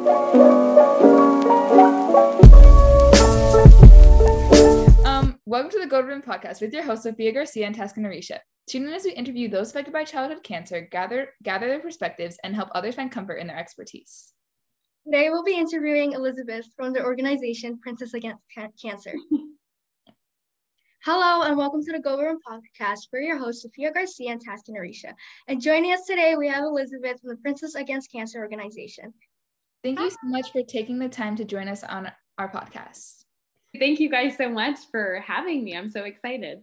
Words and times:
Um, 0.00 0.08
welcome 5.44 5.70
to 5.72 5.78
the 5.78 5.86
Gold 5.86 6.06
Ribbon 6.06 6.22
Podcast 6.22 6.62
with 6.62 6.72
your 6.72 6.82
hosts 6.84 7.04
Sophia 7.04 7.32
Garcia 7.32 7.66
and 7.66 7.76
Taskin 7.76 8.06
Arisha. 8.06 8.38
Tune 8.66 8.86
in 8.86 8.94
as 8.94 9.04
we 9.04 9.12
interview 9.12 9.50
those 9.50 9.68
affected 9.70 9.92
by 9.92 10.04
childhood 10.04 10.42
cancer, 10.42 10.88
gather 10.90 11.34
gather 11.42 11.68
their 11.68 11.80
perspectives, 11.80 12.38
and 12.42 12.54
help 12.54 12.70
others 12.74 12.94
find 12.94 13.12
comfort 13.12 13.34
in 13.34 13.46
their 13.46 13.58
expertise. 13.58 14.32
Today 15.04 15.28
we'll 15.28 15.44
be 15.44 15.58
interviewing 15.58 16.12
Elizabeth 16.12 16.66
from 16.74 16.94
the 16.94 17.04
organization 17.04 17.78
Princess 17.80 18.14
Against 18.14 18.42
Ca- 18.56 18.68
Cancer. 18.80 19.12
Hello 21.04 21.42
and 21.42 21.58
welcome 21.58 21.82
to 21.84 21.92
the 21.92 22.00
Gold 22.00 22.20
Ribbon 22.20 22.38
Podcast. 22.48 23.08
We're 23.12 23.20
your 23.20 23.38
hosts 23.38 23.64
Sophia 23.64 23.92
Garcia 23.92 24.32
and 24.32 24.40
Taskin 24.40 24.78
Arisha. 24.78 25.12
And 25.46 25.60
joining 25.60 25.92
us 25.92 26.06
today 26.06 26.36
we 26.36 26.48
have 26.48 26.64
Elizabeth 26.64 27.20
from 27.20 27.30
the 27.30 27.36
Princess 27.36 27.74
Against 27.74 28.10
Cancer 28.10 28.38
organization. 28.38 29.12
Thank 29.82 29.98
you 29.98 30.10
so 30.10 30.16
much 30.24 30.52
for 30.52 30.62
taking 30.62 30.98
the 30.98 31.08
time 31.08 31.36
to 31.36 31.44
join 31.44 31.68
us 31.68 31.82
on 31.82 32.10
our 32.38 32.52
podcast. 32.52 33.24
Thank 33.78 34.00
you 34.00 34.10
guys 34.10 34.36
so 34.36 34.48
much 34.48 34.78
for 34.90 35.22
having 35.26 35.64
me. 35.64 35.76
I'm 35.76 35.88
so 35.88 36.04
excited. 36.04 36.60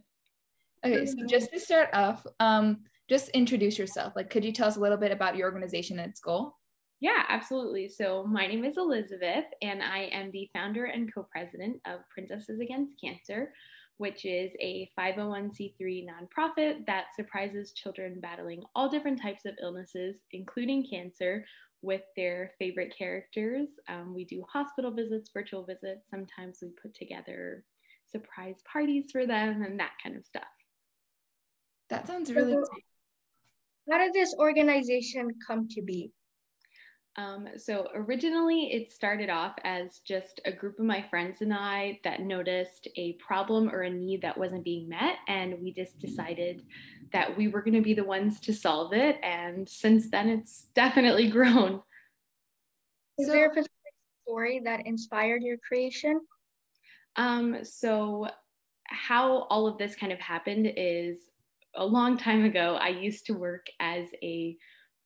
Okay, 0.84 1.06
so 1.06 1.26
just 1.26 1.50
to 1.52 1.58
start 1.58 1.88
off, 1.92 2.24
um, 2.38 2.84
just 3.08 3.30
introduce 3.30 3.78
yourself. 3.78 4.12
Like, 4.14 4.30
could 4.30 4.44
you 4.44 4.52
tell 4.52 4.68
us 4.68 4.76
a 4.76 4.80
little 4.80 4.98
bit 4.98 5.10
about 5.10 5.36
your 5.36 5.48
organization 5.48 5.98
and 5.98 6.10
its 6.10 6.20
goal? 6.20 6.54
Yeah, 7.00 7.24
absolutely. 7.28 7.88
So, 7.88 8.24
my 8.24 8.46
name 8.46 8.64
is 8.64 8.76
Elizabeth, 8.76 9.46
and 9.62 9.82
I 9.82 10.10
am 10.12 10.30
the 10.30 10.48
founder 10.52 10.84
and 10.84 11.12
co 11.12 11.24
president 11.24 11.80
of 11.86 12.00
Princesses 12.12 12.60
Against 12.60 13.00
Cancer, 13.00 13.52
which 13.96 14.24
is 14.24 14.52
a 14.60 14.88
501c3 14.98 16.06
nonprofit 16.06 16.86
that 16.86 17.06
surprises 17.16 17.72
children 17.72 18.20
battling 18.20 18.62
all 18.74 18.88
different 18.88 19.20
types 19.20 19.44
of 19.44 19.54
illnesses, 19.60 20.16
including 20.32 20.86
cancer, 20.88 21.44
with 21.82 22.02
their 22.16 22.52
favorite 22.58 22.94
characters. 22.96 23.68
Um, 23.88 24.14
we 24.14 24.24
do 24.24 24.44
hospital 24.52 24.90
visits, 24.90 25.30
virtual 25.32 25.64
visits. 25.64 26.08
Sometimes 26.10 26.58
we 26.62 26.70
put 26.80 26.94
together 26.94 27.64
surprise 28.10 28.56
parties 28.70 29.06
for 29.12 29.26
them 29.26 29.62
and 29.62 29.78
that 29.78 29.92
kind 30.02 30.16
of 30.16 30.24
stuff. 30.24 30.42
That 31.90 32.06
sounds 32.06 32.32
really 32.32 32.52
So, 32.52 32.64
How 33.90 33.98
did 33.98 34.12
this 34.12 34.34
organization 34.38 35.30
come 35.46 35.68
to 35.68 35.82
be? 35.82 36.12
Um, 37.16 37.48
so 37.56 37.88
originally, 37.94 38.72
it 38.72 38.92
started 38.92 39.28
off 39.28 39.54
as 39.64 39.98
just 40.04 40.40
a 40.44 40.52
group 40.52 40.78
of 40.78 40.84
my 40.84 41.04
friends 41.10 41.40
and 41.40 41.52
I 41.52 41.98
that 42.04 42.20
noticed 42.20 42.86
a 42.96 43.14
problem 43.14 43.68
or 43.70 43.82
a 43.82 43.90
need 43.90 44.22
that 44.22 44.38
wasn't 44.38 44.64
being 44.64 44.88
met, 44.88 45.16
and 45.26 45.60
we 45.60 45.72
just 45.72 45.98
decided 45.98 46.62
that 47.12 47.36
we 47.36 47.48
were 47.48 47.62
going 47.62 47.74
to 47.74 47.80
be 47.80 47.94
the 47.94 48.04
ones 48.04 48.38
to 48.40 48.52
solve 48.54 48.92
it. 48.92 49.16
And 49.22 49.68
since 49.68 50.10
then, 50.10 50.28
it's 50.28 50.66
definitely 50.74 51.28
grown. 51.28 51.82
Is 53.18 53.26
So- 53.26 53.32
there 53.32 53.46
a 53.46 53.50
specific 53.50 53.72
story 54.24 54.60
that 54.64 54.86
inspired 54.86 55.42
your 55.42 55.56
creation? 55.58 56.20
Um, 57.16 57.64
so, 57.64 58.28
how 58.84 59.42
all 59.50 59.66
of 59.66 59.76
this 59.76 59.96
kind 59.96 60.12
of 60.12 60.20
happened 60.20 60.70
is 60.76 61.18
a 61.74 61.84
long 61.84 62.16
time 62.16 62.44
ago, 62.44 62.78
I 62.80 62.88
used 62.88 63.26
to 63.26 63.32
work 63.32 63.66
as 63.80 64.06
a 64.22 64.56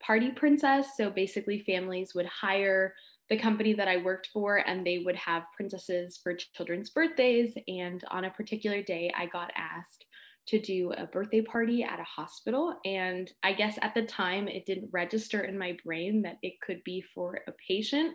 party 0.05 0.31
princess. 0.31 0.89
So, 0.97 1.09
basically, 1.09 1.59
families 1.59 2.13
would 2.13 2.27
hire 2.27 2.93
the 3.29 3.37
company 3.37 3.73
that 3.73 3.87
I 3.87 3.97
worked 3.97 4.29
for, 4.33 4.57
and 4.57 4.85
they 4.85 4.99
would 4.99 5.15
have 5.15 5.43
princesses 5.55 6.19
for 6.21 6.35
children's 6.35 6.89
birthdays. 6.89 7.53
And 7.67 8.03
on 8.11 8.25
a 8.25 8.31
particular 8.31 8.83
day, 8.83 9.11
I 9.17 9.27
got 9.27 9.51
asked 9.55 10.05
to 10.47 10.59
do 10.59 10.91
a 10.91 11.05
birthday 11.05 11.41
party 11.41 11.83
at 11.83 11.99
a 11.99 12.03
hospital. 12.03 12.75
And 12.83 13.31
I 13.43 13.53
guess 13.53 13.79
at 13.81 13.93
the 13.93 14.03
time, 14.03 14.47
it 14.47 14.65
didn't 14.65 14.89
register 14.91 15.41
in 15.41 15.57
my 15.57 15.77
brain 15.85 16.21
that 16.23 16.37
it 16.41 16.59
could 16.61 16.83
be 16.83 17.01
for 17.15 17.39
a 17.47 17.53
patient. 17.65 18.13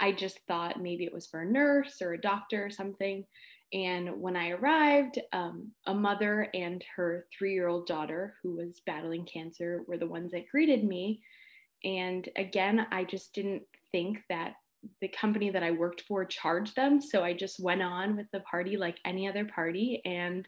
I 0.00 0.12
just 0.12 0.40
thought 0.48 0.82
maybe 0.82 1.04
it 1.04 1.12
was 1.12 1.26
for 1.26 1.42
a 1.42 1.50
nurse 1.50 2.00
or 2.00 2.12
a 2.12 2.20
doctor 2.20 2.64
or 2.64 2.70
something. 2.70 3.24
And 3.72 4.20
when 4.20 4.36
I 4.36 4.50
arrived, 4.50 5.20
um, 5.32 5.72
a 5.86 5.94
mother 5.94 6.48
and 6.54 6.84
her 6.94 7.26
three 7.36 7.52
year 7.52 7.68
old 7.68 7.86
daughter, 7.86 8.34
who 8.42 8.56
was 8.56 8.80
battling 8.86 9.26
cancer, 9.26 9.82
were 9.86 9.98
the 9.98 10.06
ones 10.06 10.32
that 10.32 10.48
greeted 10.48 10.84
me. 10.84 11.20
And 11.84 12.28
again, 12.36 12.86
I 12.92 13.04
just 13.04 13.34
didn't 13.34 13.62
think 13.92 14.18
that 14.28 14.54
the 15.00 15.08
company 15.08 15.50
that 15.50 15.62
I 15.62 15.72
worked 15.72 16.02
for 16.02 16.24
charged 16.24 16.76
them. 16.76 17.00
So 17.00 17.24
I 17.24 17.32
just 17.32 17.60
went 17.60 17.82
on 17.82 18.16
with 18.16 18.26
the 18.32 18.40
party 18.40 18.76
like 18.76 18.98
any 19.04 19.28
other 19.28 19.44
party. 19.44 20.00
And 20.04 20.46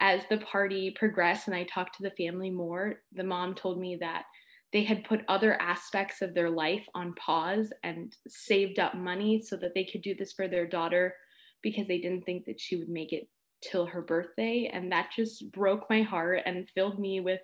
as 0.00 0.22
the 0.30 0.38
party 0.38 0.94
progressed 0.96 1.48
and 1.48 1.56
I 1.56 1.64
talked 1.64 1.96
to 1.96 2.02
the 2.02 2.24
family 2.24 2.50
more, 2.50 3.00
the 3.12 3.24
mom 3.24 3.54
told 3.54 3.80
me 3.80 3.96
that 4.00 4.24
they 4.72 4.84
had 4.84 5.04
put 5.04 5.20
other 5.28 5.60
aspects 5.60 6.22
of 6.22 6.32
their 6.32 6.48
life 6.48 6.86
on 6.94 7.14
pause 7.14 7.72
and 7.82 8.16
saved 8.26 8.78
up 8.78 8.94
money 8.94 9.40
so 9.40 9.56
that 9.56 9.74
they 9.74 9.84
could 9.84 10.02
do 10.02 10.14
this 10.14 10.32
for 10.32 10.48
their 10.48 10.66
daughter 10.66 11.14
because 11.62 11.86
they 11.86 11.98
didn't 11.98 12.24
think 12.24 12.46
that 12.46 12.60
she 12.60 12.76
would 12.76 12.88
make 12.88 13.12
it 13.12 13.28
till 13.62 13.86
her 13.86 14.02
birthday. 14.02 14.70
And 14.72 14.92
that 14.92 15.10
just 15.14 15.50
broke 15.52 15.88
my 15.88 16.02
heart 16.02 16.42
and 16.44 16.68
filled 16.74 16.98
me 16.98 17.20
with 17.20 17.40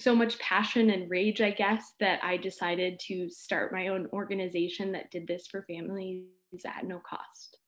so 0.00 0.14
much 0.14 0.38
passion 0.38 0.90
and 0.90 1.10
rage, 1.10 1.40
I 1.40 1.50
guess, 1.50 1.92
that 2.00 2.22
I 2.22 2.36
decided 2.36 3.00
to 3.08 3.28
start 3.30 3.72
my 3.72 3.88
own 3.88 4.08
organization 4.12 4.92
that 4.92 5.10
did 5.10 5.26
this 5.26 5.46
for 5.46 5.62
families 5.62 6.24
at 6.64 6.86
no 6.86 6.98
cost. 6.98 7.58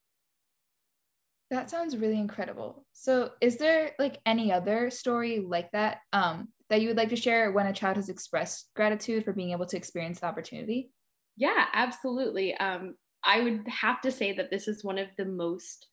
That 1.50 1.70
sounds 1.70 1.96
really 1.96 2.18
incredible. 2.18 2.86
So, 2.92 3.30
is 3.40 3.58
there 3.58 3.92
like 3.98 4.20
any 4.24 4.52
other 4.52 4.90
story 4.90 5.44
like 5.46 5.70
that 5.72 5.98
um, 6.12 6.48
that 6.70 6.80
you 6.80 6.88
would 6.88 6.96
like 6.96 7.10
to 7.10 7.16
share 7.16 7.52
when 7.52 7.66
a 7.66 7.72
child 7.72 7.96
has 7.96 8.08
expressed 8.08 8.70
gratitude 8.74 9.24
for 9.24 9.32
being 9.32 9.52
able 9.52 9.66
to 9.66 9.76
experience 9.76 10.20
the 10.20 10.26
opportunity? 10.26 10.90
Yeah, 11.36 11.66
absolutely. 11.72 12.56
Um, 12.56 12.94
I 13.24 13.40
would 13.40 13.66
have 13.68 14.00
to 14.02 14.12
say 14.12 14.32
that 14.32 14.50
this 14.50 14.68
is 14.68 14.84
one 14.84 14.98
of 14.98 15.08
the 15.16 15.24
most 15.24 15.86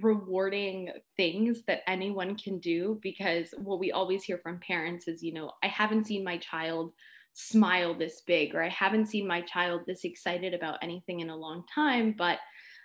rewarding 0.00 0.90
things 1.16 1.62
that 1.66 1.82
anyone 1.86 2.36
can 2.36 2.58
do 2.58 2.98
because 3.02 3.54
what 3.58 3.78
we 3.78 3.92
always 3.92 4.24
hear 4.24 4.38
from 4.42 4.58
parents 4.58 5.06
is, 5.06 5.22
you 5.22 5.32
know, 5.32 5.52
I 5.62 5.68
haven't 5.68 6.06
seen 6.06 6.24
my 6.24 6.38
child 6.38 6.92
smile 7.32 7.94
this 7.94 8.22
big, 8.26 8.54
or 8.54 8.62
I 8.62 8.68
haven't 8.68 9.06
seen 9.06 9.26
my 9.26 9.40
child 9.42 9.82
this 9.86 10.04
excited 10.04 10.54
about 10.54 10.78
anything 10.82 11.20
in 11.20 11.30
a 11.30 11.36
long 11.36 11.64
time. 11.72 12.14
But 12.16 12.38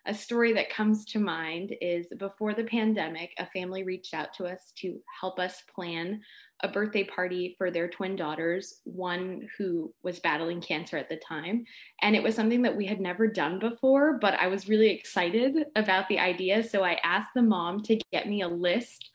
a 0.06 0.14
story 0.14 0.54
that 0.54 0.70
comes 0.70 1.06
to 1.06 1.20
mind 1.20 1.76
is 1.82 2.08
before 2.18 2.54
the 2.54 2.64
pandemic, 2.64 3.32
a 3.38 3.48
family 3.48 3.84
reached 3.84 4.14
out 4.14 4.34
to 4.36 4.46
us 4.46 4.72
to 4.78 5.00
help 5.20 5.40
us 5.40 5.64
plan 5.74 6.22
a 6.62 6.68
birthday 6.68 7.04
party 7.04 7.56
for 7.58 7.72
their 7.72 7.88
twin 7.88 8.16
daughters, 8.16 8.82
one 8.84 9.48
who 9.58 9.94
was 10.04 10.20
battling 10.20 10.62
cancer 10.62 10.98
at 10.98 11.10
the 11.10 11.20
time. 11.28 11.64
And 12.02 12.16
it 12.16 12.24
was 12.24 12.36
something 12.36 12.62
that 12.64 12.76
we 12.76 12.86
had 12.86 13.00
never 13.00 13.28
done 13.28 13.60
before, 13.60 14.18
but 14.20 14.34
I 14.34 14.48
was 14.48 14.68
really 14.68 14.90
excited 14.90 15.66
about 15.76 16.08
the 16.10 16.20
idea. 16.20 16.64
So 16.64 16.84
I 16.84 17.00
asked 17.04 17.30
the 17.34 17.42
mom 17.42 17.82
to 17.84 18.00
get 18.12 18.28
me 18.28 18.42
a 18.42 18.48
list 18.48 19.10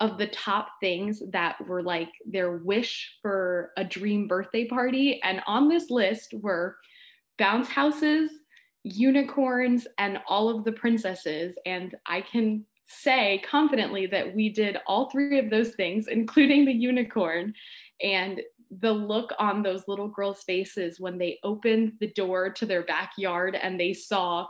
of 0.00 0.18
the 0.18 0.28
top 0.28 0.68
things 0.80 1.22
that 1.32 1.56
were 1.66 1.82
like 1.82 2.10
their 2.24 2.56
wish 2.58 3.16
for 3.20 3.72
a 3.76 3.84
dream 3.84 4.28
birthday 4.28 4.66
party. 4.66 5.20
And 5.22 5.42
on 5.46 5.68
this 5.68 5.90
list 5.90 6.34
were 6.34 6.76
bounce 7.36 7.68
houses, 7.68 8.30
unicorns, 8.84 9.86
and 9.98 10.18
all 10.26 10.48
of 10.48 10.64
the 10.64 10.72
princesses. 10.72 11.54
And 11.66 11.94
I 12.06 12.20
can 12.20 12.64
say 12.84 13.42
confidently 13.48 14.06
that 14.06 14.34
we 14.34 14.48
did 14.48 14.78
all 14.86 15.10
three 15.10 15.38
of 15.38 15.50
those 15.50 15.74
things, 15.74 16.08
including 16.08 16.64
the 16.64 16.72
unicorn. 16.72 17.54
And 18.02 18.40
the 18.80 18.92
look 18.92 19.32
on 19.38 19.62
those 19.62 19.88
little 19.88 20.08
girls' 20.08 20.42
faces 20.42 21.00
when 21.00 21.18
they 21.18 21.38
opened 21.42 21.94
the 22.00 22.12
door 22.12 22.50
to 22.50 22.66
their 22.66 22.82
backyard 22.82 23.54
and 23.54 23.80
they 23.80 23.94
saw 23.94 24.46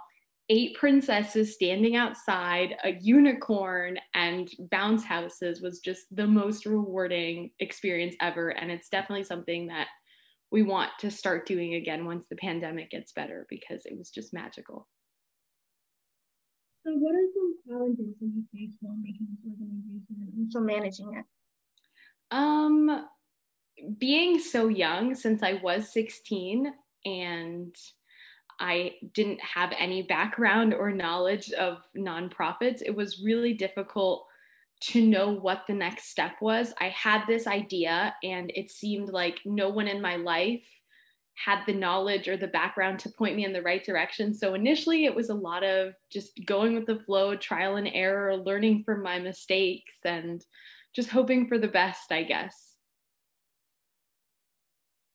eight 0.51 0.75
princesses 0.77 1.55
standing 1.55 1.95
outside, 1.95 2.75
a 2.83 2.93
unicorn, 3.01 3.99
and 4.15 4.51
bounce 4.71 5.05
houses 5.05 5.61
was 5.61 5.81
just 5.81 6.05
the 6.11 6.27
most 6.27 6.65
rewarding 6.65 7.51
experience 7.61 8.17
ever. 8.21 8.49
And 8.49 8.71
it's 8.71 8.89
definitely 8.89 9.25
something 9.25 9.67
that 9.67 9.89
we 10.51 10.63
want 10.63 10.91
to 11.01 11.11
start 11.11 11.47
doing 11.47 11.75
again 11.75 12.05
once 12.05 12.27
the 12.29 12.37
pandemic 12.37 12.91
gets 12.91 13.13
better 13.13 13.47
because 13.49 13.85
it 13.85 13.97
was 13.97 14.11
just 14.11 14.33
magical. 14.33 14.89
So, 16.87 16.93
what 16.95 17.15
are 17.15 17.29
some 17.35 17.55
challenges 17.69 18.15
that 18.21 18.27
you 18.27 18.45
face 18.55 18.77
while 18.81 18.97
making 19.03 19.27
this 19.31 19.51
organization 19.51 20.17
and 20.21 20.47
also 20.47 20.61
managing 20.61 21.15
it? 21.19 21.25
Um, 22.31 23.07
being 23.99 24.39
so 24.39 24.69
young 24.69 25.15
since 25.15 25.43
I 25.43 25.61
was 25.63 25.93
16 25.93 26.73
and 27.05 27.75
I 28.61 28.93
didn't 29.15 29.41
have 29.41 29.73
any 29.79 30.03
background 30.03 30.75
or 30.75 30.91
knowledge 30.91 31.53
of 31.53 31.79
nonprofits, 31.97 32.83
it 32.85 32.95
was 32.95 33.23
really 33.23 33.55
difficult 33.55 34.27
to 34.81 35.05
know 35.05 35.31
what 35.31 35.65
the 35.67 35.75
next 35.75 36.11
step 36.11 36.33
was. 36.41 36.73
I 36.81 36.89
had 36.89 37.25
this 37.27 37.47
idea, 37.47 38.15
and 38.23 38.53
it 38.55 38.71
seemed 38.71 39.09
like 39.09 39.41
no 39.45 39.69
one 39.69 39.89
in 39.89 40.01
my 40.01 40.17
life 40.17 40.65
had 41.35 41.61
the 41.67 41.73
knowledge 41.73 42.27
or 42.27 42.37
the 42.37 42.49
background 42.49 42.99
to 42.99 43.11
point 43.11 43.37
me 43.37 43.45
in 43.45 43.53
the 43.53 43.63
right 43.63 43.85
direction. 43.85 44.35
So 44.35 44.55
initially, 44.55 45.05
it 45.05 45.15
was 45.15 45.31
a 45.31 45.35
lot 45.35 45.63
of 45.63 45.95
just 46.11 46.33
going 46.47 46.75
with 46.75 46.87
the 46.87 46.99
flow, 47.07 47.37
trial 47.37 47.77
and 47.77 47.89
error, 47.93 48.37
learning 48.37 48.83
from 48.85 49.03
my 49.03 49.19
mistakes, 49.19 49.95
and 50.05 50.45
just 50.95 51.11
hoping 51.11 51.47
for 51.47 51.59
the 51.59 51.69
best, 51.69 52.11
I 52.11 52.25
guess. 52.25 52.75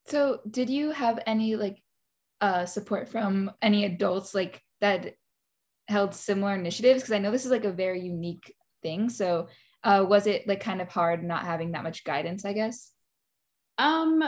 So, 0.08 0.40
did 0.50 0.70
you 0.70 0.92
have 0.92 1.20
any 1.26 1.56
like 1.56 1.82
uh, 2.42 2.66
support 2.66 3.10
from 3.10 3.52
any 3.62 3.86
adults 3.86 4.34
like 4.34 4.62
that 4.82 5.16
held 5.88 6.14
similar 6.14 6.56
initiatives? 6.56 7.02
Because 7.02 7.14
I 7.14 7.20
know 7.20 7.32
this 7.32 7.46
is 7.46 7.52
like 7.52 7.66
a 7.66 7.72
very 7.72 8.02
unique 8.02 8.54
thing. 8.84 9.10
So 9.10 9.48
uh, 9.84 10.06
was 10.08 10.28
it 10.28 10.48
like 10.48 10.62
kind 10.62 10.82
of 10.82 10.90
hard 10.90 11.24
not 11.24 11.46
having 11.46 11.72
that 11.72 11.84
much 11.84 12.04
guidance? 12.04 12.46
I 12.46 12.54
guess. 12.54 12.92
Um. 13.78 14.24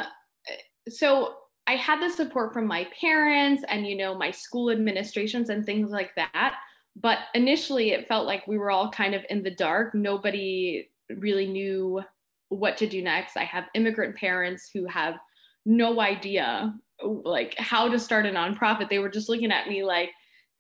So 0.89 1.33
I 1.67 1.75
had 1.75 2.01
the 2.01 2.09
support 2.09 2.53
from 2.53 2.67
my 2.67 2.87
parents 2.99 3.63
and 3.67 3.87
you 3.87 3.97
know 3.97 4.15
my 4.15 4.31
school 4.31 4.69
administrations 4.69 5.49
and 5.49 5.65
things 5.65 5.91
like 5.91 6.13
that. 6.15 6.55
But 6.95 7.19
initially, 7.33 7.91
it 7.91 8.07
felt 8.07 8.25
like 8.25 8.47
we 8.47 8.57
were 8.57 8.71
all 8.71 8.89
kind 8.89 9.15
of 9.15 9.25
in 9.29 9.43
the 9.43 9.51
dark. 9.51 9.93
Nobody 9.93 10.89
really 11.09 11.47
knew 11.47 12.01
what 12.49 12.77
to 12.77 12.87
do 12.87 13.01
next. 13.01 13.37
I 13.37 13.43
have 13.43 13.65
immigrant 13.73 14.15
parents 14.15 14.69
who 14.73 14.85
have 14.87 15.15
no 15.65 15.99
idea 15.99 16.73
like 17.01 17.55
how 17.57 17.89
to 17.89 17.99
start 17.99 18.25
a 18.25 18.29
nonprofit. 18.29 18.89
They 18.89 18.99
were 18.99 19.09
just 19.09 19.27
looking 19.29 19.51
at 19.51 19.67
me 19.67 19.83
like, 19.83 20.11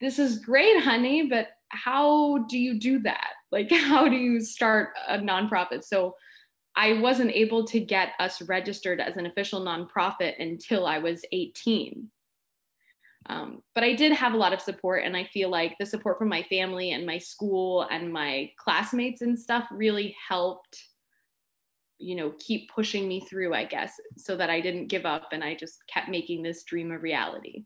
"This 0.01 0.19
is 0.19 0.39
great, 0.39 0.81
honey, 0.83 1.27
but 1.27 1.49
how 1.69 2.39
do 2.49 2.57
you 2.57 2.79
do 2.79 2.99
that? 2.99 3.31
Like, 3.55 3.71
how 3.71 4.07
do 4.07 4.15
you 4.15 4.41
start 4.41 4.89
a 5.07 5.17
nonprofit?" 5.17 5.83
So 5.83 6.15
I 6.75 6.93
wasn't 6.93 7.31
able 7.31 7.65
to 7.67 7.79
get 7.79 8.09
us 8.19 8.41
registered 8.41 8.99
as 8.99 9.17
an 9.17 9.25
official 9.25 9.61
nonprofit 9.61 10.33
until 10.39 10.85
I 10.85 10.99
was 10.99 11.23
18. 11.31 12.11
Um, 13.27 13.63
but 13.73 13.83
I 13.83 13.93
did 13.93 14.11
have 14.11 14.33
a 14.33 14.37
lot 14.37 14.53
of 14.53 14.61
support, 14.61 15.03
and 15.03 15.17
I 15.17 15.23
feel 15.23 15.49
like 15.49 15.75
the 15.79 15.85
support 15.85 16.19
from 16.19 16.29
my 16.29 16.43
family 16.43 16.91
and 16.91 17.05
my 17.05 17.17
school 17.17 17.87
and 17.89 18.11
my 18.11 18.51
classmates 18.57 19.21
and 19.21 19.39
stuff 19.39 19.65
really 19.71 20.15
helped, 20.27 20.83
you 21.97 22.15
know, 22.15 22.33
keep 22.39 22.69
pushing 22.69 23.07
me 23.07 23.21
through, 23.21 23.53
I 23.53 23.65
guess, 23.65 23.93
so 24.17 24.35
that 24.35 24.49
I 24.49 24.61
didn't 24.61 24.87
give 24.87 25.05
up 25.05 25.29
and 25.31 25.43
I 25.43 25.55
just 25.55 25.79
kept 25.87 26.09
making 26.09 26.43
this 26.43 26.63
dream 26.63 26.91
a 26.91 26.99
reality. 26.99 27.63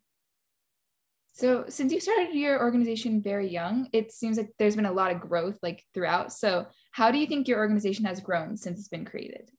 So, 1.40 1.64
since 1.70 1.94
you 1.94 2.02
started 2.02 2.36
your 2.36 2.60
organization 2.60 3.22
very 3.22 3.48
young, 3.48 3.88
it 3.94 4.12
seems 4.12 4.36
like 4.36 4.52
there's 4.60 4.76
been 4.76 4.86
a 4.86 4.92
lot 4.92 5.14
of 5.14 5.22
growth 5.22 5.58
like 5.64 5.86
throughout. 5.94 6.34
So, 6.34 6.68
how 6.92 7.12
do 7.12 7.18
you 7.18 7.26
think 7.28 7.48
your 7.48 7.60
organization 7.60 8.04
has 8.04 8.20
grown 8.20 8.58
since 8.58 8.78
it's 8.78 8.90
been 8.90 9.06
created? 9.06 9.50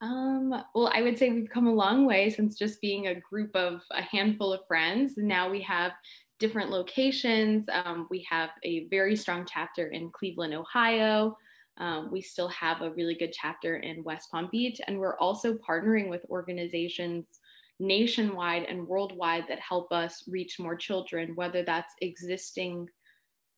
Um, 0.00 0.50
well, 0.72 0.88
I 0.94 1.02
would 1.02 1.18
say 1.18 1.30
we've 1.30 1.50
come 1.50 1.66
a 1.66 1.74
long 1.74 2.06
way 2.06 2.30
since 2.30 2.56
just 2.56 2.80
being 2.80 3.08
a 3.08 3.20
group 3.28 3.56
of 3.56 3.82
a 3.90 4.02
handful 4.02 4.52
of 4.52 4.60
friends. 4.68 5.14
Now 5.16 5.50
we 5.50 5.60
have 5.62 5.90
different 6.38 6.70
locations. 6.70 7.66
Um, 7.72 8.06
we 8.08 8.24
have 8.30 8.50
a 8.62 8.86
very 8.86 9.16
strong 9.16 9.48
chapter 9.52 9.88
in 9.88 10.12
Cleveland, 10.12 10.54
Ohio. 10.54 11.36
Um, 11.78 12.12
we 12.12 12.20
still 12.20 12.48
have 12.50 12.82
a 12.82 12.92
really 12.92 13.16
good 13.16 13.32
chapter 13.32 13.78
in 13.78 14.04
West 14.04 14.30
Palm 14.30 14.48
Beach, 14.52 14.80
and 14.86 14.96
we're 14.96 15.18
also 15.18 15.54
partnering 15.54 16.08
with 16.08 16.24
organizations 16.30 17.24
nationwide 17.80 18.64
and 18.64 18.86
worldwide 18.86 19.44
that 19.48 19.58
help 19.58 19.90
us 19.90 20.22
reach 20.28 20.60
more 20.60 20.76
children, 20.76 21.34
whether 21.34 21.62
that's 21.64 21.94
existing 22.00 22.86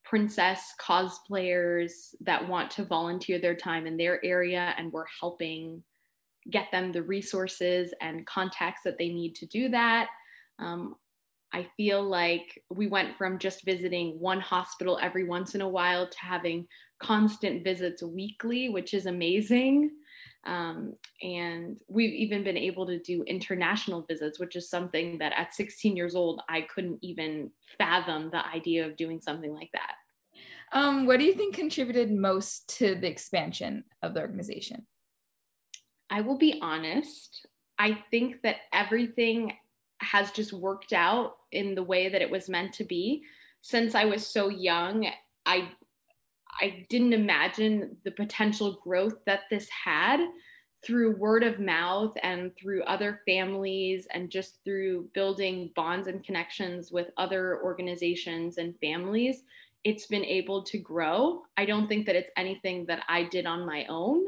princess 0.04 0.72
cosplayers 0.80 2.14
that 2.20 2.46
want 2.48 2.70
to 2.70 2.84
volunteer 2.84 3.38
their 3.38 3.54
time 3.54 3.86
in 3.86 3.96
their 3.96 4.24
area, 4.24 4.74
and 4.78 4.92
we're 4.92 5.04
helping 5.20 5.82
get 6.50 6.66
them 6.72 6.90
the 6.90 7.02
resources 7.02 7.94
and 8.00 8.26
contacts 8.26 8.82
that 8.84 8.98
they 8.98 9.08
need 9.08 9.34
to 9.34 9.46
do 9.46 9.68
that. 9.68 10.08
Um, 10.58 10.96
I 11.54 11.66
feel 11.76 12.02
like 12.02 12.62
we 12.70 12.86
went 12.86 13.16
from 13.16 13.38
just 13.38 13.64
visiting 13.64 14.18
one 14.18 14.40
hospital 14.40 14.98
every 15.02 15.24
once 15.24 15.54
in 15.54 15.60
a 15.60 15.68
while 15.68 16.08
to 16.08 16.18
having 16.18 16.66
constant 17.00 17.62
visits 17.62 18.02
weekly, 18.02 18.70
which 18.70 18.94
is 18.94 19.06
amazing. 19.06 19.90
Um, 20.44 20.94
and 21.22 21.78
we've 21.88 22.12
even 22.12 22.42
been 22.42 22.56
able 22.56 22.86
to 22.86 22.98
do 22.98 23.22
international 23.24 24.04
visits, 24.08 24.40
which 24.40 24.56
is 24.56 24.68
something 24.68 25.18
that 25.18 25.32
at 25.36 25.54
16 25.54 25.96
years 25.96 26.14
old, 26.14 26.42
I 26.48 26.62
couldn't 26.62 26.98
even 27.02 27.50
fathom 27.78 28.30
the 28.30 28.44
idea 28.46 28.86
of 28.86 28.96
doing 28.96 29.20
something 29.20 29.54
like 29.54 29.70
that. 29.72 29.94
Um, 30.72 31.06
what 31.06 31.18
do 31.18 31.24
you 31.26 31.34
think 31.34 31.54
contributed 31.54 32.10
most 32.10 32.76
to 32.78 32.94
the 32.94 33.08
expansion 33.08 33.84
of 34.02 34.14
the 34.14 34.20
organization? 34.20 34.86
I 36.10 36.22
will 36.22 36.38
be 36.38 36.58
honest. 36.60 37.46
I 37.78 37.98
think 38.10 38.42
that 38.42 38.56
everything 38.72 39.52
has 40.00 40.30
just 40.32 40.52
worked 40.52 40.92
out 40.92 41.34
in 41.52 41.74
the 41.74 41.82
way 41.82 42.08
that 42.08 42.22
it 42.22 42.30
was 42.30 42.48
meant 42.48 42.72
to 42.74 42.84
be. 42.84 43.22
Since 43.60 43.94
I 43.94 44.06
was 44.06 44.26
so 44.26 44.48
young, 44.48 45.06
I 45.46 45.68
I 46.60 46.86
didn't 46.88 47.12
imagine 47.12 47.96
the 48.04 48.10
potential 48.10 48.80
growth 48.84 49.16
that 49.26 49.42
this 49.50 49.68
had 49.68 50.20
through 50.84 51.16
word 51.16 51.44
of 51.44 51.60
mouth 51.60 52.12
and 52.22 52.50
through 52.56 52.82
other 52.84 53.20
families 53.26 54.06
and 54.12 54.30
just 54.30 54.58
through 54.64 55.08
building 55.14 55.70
bonds 55.76 56.08
and 56.08 56.24
connections 56.24 56.90
with 56.90 57.10
other 57.16 57.62
organizations 57.62 58.58
and 58.58 58.74
families 58.80 59.44
it's 59.84 60.06
been 60.06 60.24
able 60.24 60.62
to 60.62 60.78
grow. 60.78 61.42
I 61.56 61.64
don't 61.64 61.88
think 61.88 62.06
that 62.06 62.16
it's 62.16 62.30
anything 62.36 62.86
that 62.86 63.02
i 63.08 63.24
did 63.24 63.46
on 63.46 63.66
my 63.66 63.84
own. 63.88 64.24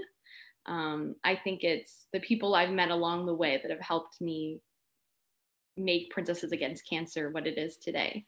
Um, 0.66 1.16
i 1.22 1.36
think 1.36 1.62
it's 1.62 2.06
the 2.14 2.20
people 2.20 2.54
i've 2.54 2.70
met 2.70 2.90
along 2.90 3.26
the 3.26 3.34
way 3.34 3.60
that 3.60 3.70
have 3.70 3.82
helped 3.82 4.18
me 4.22 4.60
make 5.76 6.10
princesses 6.10 6.52
against 6.52 6.88
cancer 6.88 7.28
what 7.30 7.46
it 7.46 7.58
is 7.58 7.76
today 7.76 8.24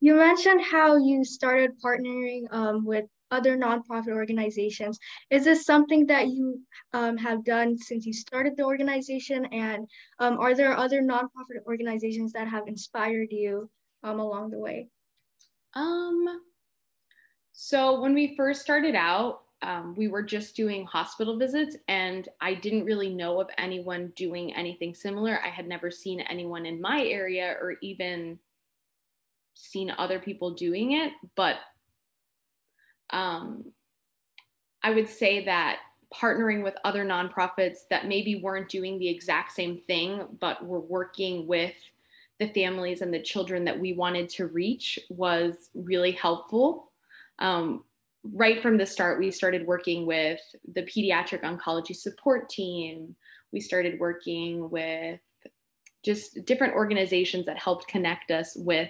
you 0.00 0.14
mentioned 0.14 0.62
how 0.62 0.96
you 0.96 1.24
started 1.24 1.72
partnering 1.82 2.42
um, 2.50 2.84
with 2.84 3.04
other 3.30 3.56
nonprofit 3.56 4.08
organizations. 4.08 4.98
Is 5.30 5.44
this 5.44 5.64
something 5.64 6.06
that 6.06 6.28
you 6.28 6.60
um, 6.92 7.16
have 7.18 7.44
done 7.44 7.76
since 7.76 8.06
you 8.06 8.12
started 8.12 8.56
the 8.56 8.64
organization? 8.64 9.44
And 9.46 9.86
um, 10.18 10.38
are 10.38 10.54
there 10.54 10.76
other 10.76 11.02
nonprofit 11.02 11.64
organizations 11.66 12.32
that 12.32 12.48
have 12.48 12.66
inspired 12.66 13.28
you 13.30 13.68
um, 14.02 14.20
along 14.20 14.50
the 14.50 14.58
way? 14.58 14.88
Um, 15.74 16.40
so 17.52 18.00
when 18.00 18.14
we 18.14 18.36
first 18.36 18.62
started 18.62 18.94
out, 18.94 19.40
um, 19.60 19.94
we 19.96 20.06
were 20.06 20.22
just 20.22 20.54
doing 20.54 20.86
hospital 20.86 21.36
visits, 21.36 21.76
and 21.88 22.28
I 22.40 22.54
didn't 22.54 22.84
really 22.84 23.12
know 23.12 23.40
of 23.40 23.50
anyone 23.58 24.12
doing 24.14 24.54
anything 24.54 24.94
similar. 24.94 25.40
I 25.44 25.48
had 25.48 25.66
never 25.66 25.90
seen 25.90 26.20
anyone 26.20 26.64
in 26.64 26.80
my 26.80 27.04
area 27.04 27.56
or 27.60 27.74
even 27.82 28.38
seen 29.58 29.92
other 29.98 30.18
people 30.18 30.52
doing 30.52 30.92
it, 30.92 31.12
but 31.34 31.56
um, 33.10 33.64
I 34.82 34.90
would 34.90 35.08
say 35.08 35.44
that 35.44 35.78
partnering 36.14 36.62
with 36.62 36.74
other 36.84 37.04
nonprofits 37.04 37.78
that 37.90 38.06
maybe 38.06 38.40
weren't 38.40 38.68
doing 38.68 38.98
the 38.98 39.08
exact 39.08 39.52
same 39.52 39.80
thing, 39.86 40.26
but 40.40 40.64
were 40.64 40.80
working 40.80 41.46
with 41.46 41.74
the 42.38 42.48
families 42.52 43.02
and 43.02 43.12
the 43.12 43.20
children 43.20 43.64
that 43.64 43.78
we 43.78 43.92
wanted 43.92 44.28
to 44.28 44.46
reach 44.46 44.98
was 45.10 45.70
really 45.74 46.12
helpful. 46.12 46.92
Um, 47.40 47.84
right 48.22 48.62
from 48.62 48.78
the 48.78 48.86
start, 48.86 49.18
we 49.18 49.30
started 49.30 49.66
working 49.66 50.06
with 50.06 50.40
the 50.72 50.82
pediatric 50.82 51.42
oncology 51.42 51.94
support 51.94 52.48
team. 52.48 53.16
We 53.52 53.60
started 53.60 53.98
working 53.98 54.70
with 54.70 55.20
just 56.04 56.44
different 56.44 56.74
organizations 56.74 57.46
that 57.46 57.58
helped 57.58 57.88
connect 57.88 58.30
us 58.30 58.56
with 58.56 58.88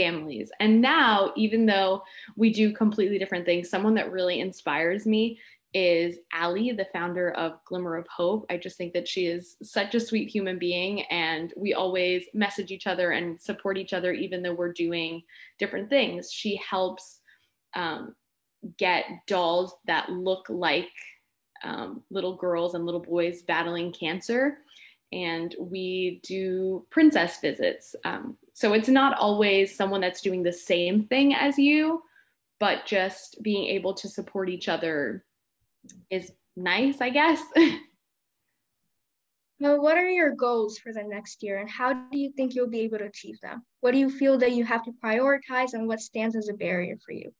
families. 0.00 0.50
And 0.60 0.80
now, 0.80 1.32
even 1.36 1.66
though 1.66 2.02
we 2.36 2.52
do 2.52 2.72
completely 2.72 3.18
different 3.18 3.44
things, 3.44 3.68
someone 3.68 3.94
that 3.94 4.12
really 4.12 4.40
inspires 4.40 5.06
me 5.06 5.38
is 5.72 6.18
Allie, 6.32 6.72
the 6.72 6.88
founder 6.92 7.30
of 7.32 7.64
Glimmer 7.64 7.96
of 7.96 8.06
Hope. 8.08 8.44
I 8.50 8.56
just 8.56 8.76
think 8.76 8.92
that 8.94 9.06
she 9.06 9.26
is 9.26 9.56
such 9.62 9.94
a 9.94 10.00
sweet 10.00 10.28
human 10.28 10.58
being, 10.58 11.02
and 11.02 11.52
we 11.56 11.74
always 11.74 12.24
message 12.34 12.72
each 12.72 12.86
other 12.86 13.12
and 13.12 13.40
support 13.40 13.78
each 13.78 13.92
other, 13.92 14.12
even 14.12 14.42
though 14.42 14.54
we're 14.54 14.72
doing 14.72 15.22
different 15.58 15.88
things. 15.88 16.32
She 16.32 16.56
helps 16.56 17.20
um, 17.74 18.16
get 18.78 19.04
dolls 19.26 19.74
that 19.86 20.10
look 20.10 20.46
like 20.48 20.88
um, 21.62 22.02
little 22.10 22.36
girls 22.36 22.74
and 22.74 22.84
little 22.84 23.00
boys 23.00 23.42
battling 23.42 23.92
cancer 23.92 24.58
and 25.12 25.54
we 25.58 26.20
do 26.22 26.86
princess 26.90 27.40
visits. 27.40 27.96
Um, 28.04 28.36
so 28.54 28.72
it's 28.72 28.88
not 28.88 29.18
always 29.18 29.74
someone 29.74 30.00
that's 30.00 30.20
doing 30.20 30.42
the 30.42 30.52
same 30.52 31.04
thing 31.04 31.34
as 31.34 31.58
you, 31.58 32.02
but 32.58 32.86
just 32.86 33.42
being 33.42 33.66
able 33.66 33.94
to 33.94 34.08
support 34.08 34.48
each 34.48 34.68
other 34.68 35.24
is 36.10 36.30
nice, 36.56 37.00
I 37.00 37.10
guess. 37.10 37.42
now, 39.60 39.80
what 39.80 39.96
are 39.96 40.08
your 40.08 40.34
goals 40.34 40.78
for 40.78 40.92
the 40.92 41.02
next 41.02 41.42
year 41.42 41.58
and 41.58 41.68
how 41.68 41.92
do 41.92 42.18
you 42.18 42.32
think 42.36 42.54
you'll 42.54 42.68
be 42.68 42.80
able 42.80 42.98
to 42.98 43.04
achieve 43.04 43.40
them? 43.40 43.62
What 43.80 43.92
do 43.92 43.98
you 43.98 44.10
feel 44.10 44.38
that 44.38 44.52
you 44.52 44.64
have 44.64 44.84
to 44.84 44.92
prioritize 45.02 45.72
and 45.72 45.88
what 45.88 46.00
stands 46.00 46.36
as 46.36 46.48
a 46.48 46.54
barrier 46.54 46.96
for 47.04 47.12
you? 47.12 47.32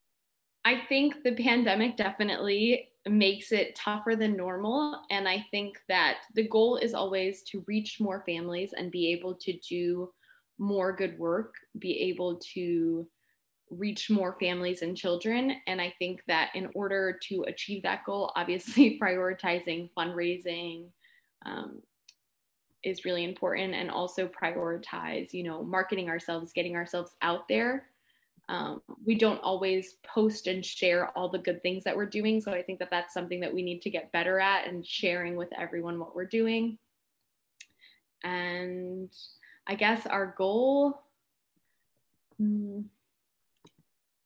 I 0.65 0.83
think 0.89 1.23
the 1.23 1.33
pandemic 1.33 1.97
definitely 1.97 2.89
makes 3.09 3.51
it 3.51 3.75
tougher 3.75 4.15
than 4.15 4.37
normal. 4.37 5.01
And 5.11 5.27
I 5.27 5.47
think 5.51 5.79
that 5.89 6.19
the 6.35 6.47
goal 6.49 6.77
is 6.77 6.93
always 6.93 7.43
to 7.45 7.65
reach 7.67 7.99
more 7.99 8.23
families 8.27 8.75
and 8.77 8.91
be 8.91 9.13
able 9.13 9.35
to 9.37 9.59
do 9.69 10.11
more 10.59 10.95
good 10.95 11.19
work, 11.19 11.55
be 11.79 11.99
able 12.11 12.39
to 12.55 13.09
reach 13.71 14.11
more 14.11 14.37
families 14.39 14.83
and 14.83 14.97
children. 14.97 15.57
And 15.67 15.81
I 15.81 15.95
think 15.99 16.21
that 16.27 16.51
in 16.55 16.69
order 16.75 17.19
to 17.29 17.45
achieve 17.49 17.83
that 17.85 18.05
goal, 18.05 18.33
obviously 18.37 18.99
prioritizing 19.03 19.91
fundraising, 19.97 20.89
um, 21.47 21.81
is 22.83 23.05
really 23.05 23.25
important 23.25 23.75
and 23.75 23.91
also 23.91 24.27
prioritize 24.27 25.35
you 25.35 25.43
know 25.43 25.63
marketing 25.63 26.09
ourselves 26.09 26.53
getting 26.53 26.77
ourselves 26.77 27.13
out 27.21 27.47
there 27.49 27.90
um, 28.51 28.83
we 29.07 29.15
don't 29.15 29.41
always 29.43 29.95
post 30.03 30.49
and 30.49 30.67
share 30.67 31.17
all 31.17 31.29
the 31.29 31.39
good 31.39 31.63
things 31.63 31.85
that 31.85 31.97
we're 31.97 32.05
doing 32.05 32.41
so 32.41 32.51
i 32.51 32.61
think 32.63 32.79
that 32.81 32.91
that's 32.91 33.15
something 33.15 33.41
that 33.41 33.55
we 33.55 33.63
need 33.63 33.81
to 33.81 33.91
get 33.91 34.13
better 34.13 34.41
at 34.41 34.67
and 34.67 34.85
sharing 34.85 35.37
with 35.37 35.49
everyone 35.59 35.99
what 35.99 36.15
we're 36.15 36.25
doing 36.25 36.77
and 38.25 39.11
i 39.67 39.75
guess 39.75 40.05
our 40.07 40.35
goal 40.37 41.01
hmm, 42.39 42.81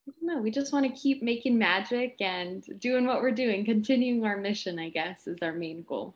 I 0.06 0.12
don't 0.20 0.36
know. 0.36 0.42
We 0.42 0.50
just 0.50 0.72
want 0.72 0.84
to 0.86 1.00
keep 1.00 1.22
making 1.22 1.56
magic 1.56 2.16
and 2.20 2.62
doing 2.78 3.06
what 3.06 3.22
we're 3.22 3.30
doing, 3.30 3.64
continuing 3.64 4.24
our 4.24 4.36
mission, 4.36 4.78
I 4.78 4.90
guess, 4.90 5.26
is 5.26 5.38
our 5.40 5.52
main 5.52 5.82
goal. 5.82 6.14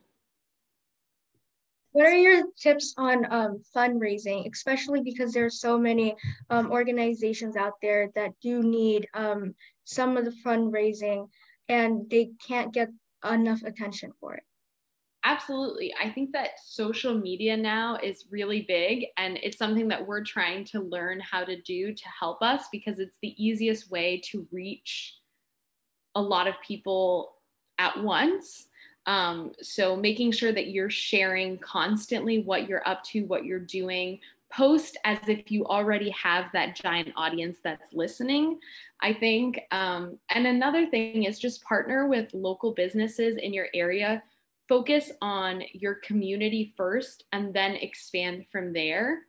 What 1.93 2.07
are 2.07 2.17
your 2.17 2.45
tips 2.61 2.95
on 2.99 3.27
um, 3.33 3.63
fundraising, 3.75 4.51
especially 4.53 5.03
because 5.03 5.33
there 5.33 5.47
are 5.47 5.51
so 5.51 5.79
many 5.79 6.15
um, 6.51 6.71
organizations 6.71 7.57
out 7.57 7.75
there 7.81 8.11
that 8.15 8.33
do 8.43 8.63
need 8.63 9.09
um, 9.15 9.55
some 9.85 10.17
of 10.17 10.25
the 10.25 10.35
fundraising 10.45 11.29
and 11.69 12.09
they 12.11 12.31
can't 12.47 12.73
get 12.73 12.91
enough 13.29 13.63
attention 13.63 14.13
for 14.21 14.35
it? 14.35 14.43
Absolutely. 15.25 15.93
I 16.01 16.11
think 16.11 16.33
that 16.33 16.51
social 16.65 17.13
media 17.13 17.57
now 17.57 17.97
is 18.03 18.27
really 18.31 18.63
big 18.69 19.07
and 19.17 19.39
it's 19.43 19.59
something 19.59 19.89
that 19.89 20.07
we're 20.07 20.25
trying 20.25 20.65
to 20.67 20.81
learn 20.81 21.21
how 21.21 21.45
to 21.45 21.61
do 21.63 21.93
to 21.93 22.05
help 22.21 22.41
us 22.41 22.65
because 22.71 22.99
it's 22.99 23.19
the 23.21 23.35
easiest 23.37 23.91
way 23.91 24.23
to 24.31 24.47
reach 24.53 25.17
a 26.15 26.23
lot 26.23 26.47
of 26.47 26.55
people 26.67 27.35
at 27.79 28.03
once 28.03 28.68
um, 29.09 29.53
so 29.61 29.97
making 29.97 30.33
sure 30.33 30.53
that 30.53 30.69
you're 30.69 30.91
sharing 30.91 31.59
constantly 31.59 32.43
what 32.43 32.69
you're 32.69 32.87
up 32.87 33.03
to, 33.05 33.25
what 33.25 33.45
you're 33.45 33.59
doing, 33.59 34.21
post 34.53 34.99
as 35.05 35.19
if 35.29 35.51
you 35.51 35.65
already 35.67 36.11
have 36.11 36.53
that 36.53 36.77
giant 36.77 37.13
audience 37.17 37.59
that's 37.63 37.93
listening 37.93 38.59
i 39.01 39.13
think. 39.13 39.61
Um, 39.71 40.19
and 40.31 40.47
another 40.47 40.87
thing 40.87 41.25
is 41.25 41.39
just 41.39 41.63
partner 41.63 42.09
with 42.09 42.33
local 42.35 42.73
businesses 42.73 43.37
in 43.37 43.53
your 43.53 43.69
area. 43.75 44.23
Focus 44.69 45.13
on 45.23 45.63
your 45.73 45.97
community 45.97 46.75
first 46.77 47.25
and 47.33 47.55
then 47.55 47.77
expand 47.77 48.47
from 48.51 48.73
there. 48.73 49.21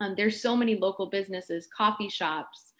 Um, 0.00 0.14
there's 0.16 0.40
so 0.40 0.56
many 0.56 0.76
local 0.76 1.06
businesses 1.06 1.68
coffee 1.74 2.08
shops 2.08 2.72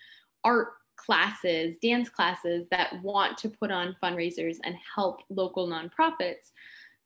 art 0.44 0.68
classes, 1.04 1.76
dance 1.78 2.08
classes 2.08 2.66
that 2.70 3.02
want 3.02 3.38
to 3.38 3.48
put 3.48 3.70
on 3.70 3.96
fundraisers 4.02 4.58
and 4.64 4.76
help 4.94 5.20
local 5.30 5.68
nonprofits. 5.68 6.52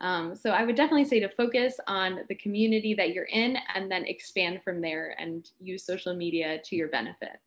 Um, 0.00 0.34
so 0.34 0.50
I 0.50 0.64
would 0.64 0.74
definitely 0.74 1.04
say 1.04 1.20
to 1.20 1.28
focus 1.28 1.78
on 1.86 2.20
the 2.28 2.34
community 2.34 2.94
that 2.94 3.14
you're 3.14 3.24
in 3.24 3.56
and 3.74 3.90
then 3.90 4.04
expand 4.04 4.60
from 4.64 4.80
there 4.80 5.14
and 5.18 5.48
use 5.60 5.86
social 5.86 6.14
media 6.14 6.60
to 6.64 6.76
your 6.76 6.88
benefit. 6.88 7.38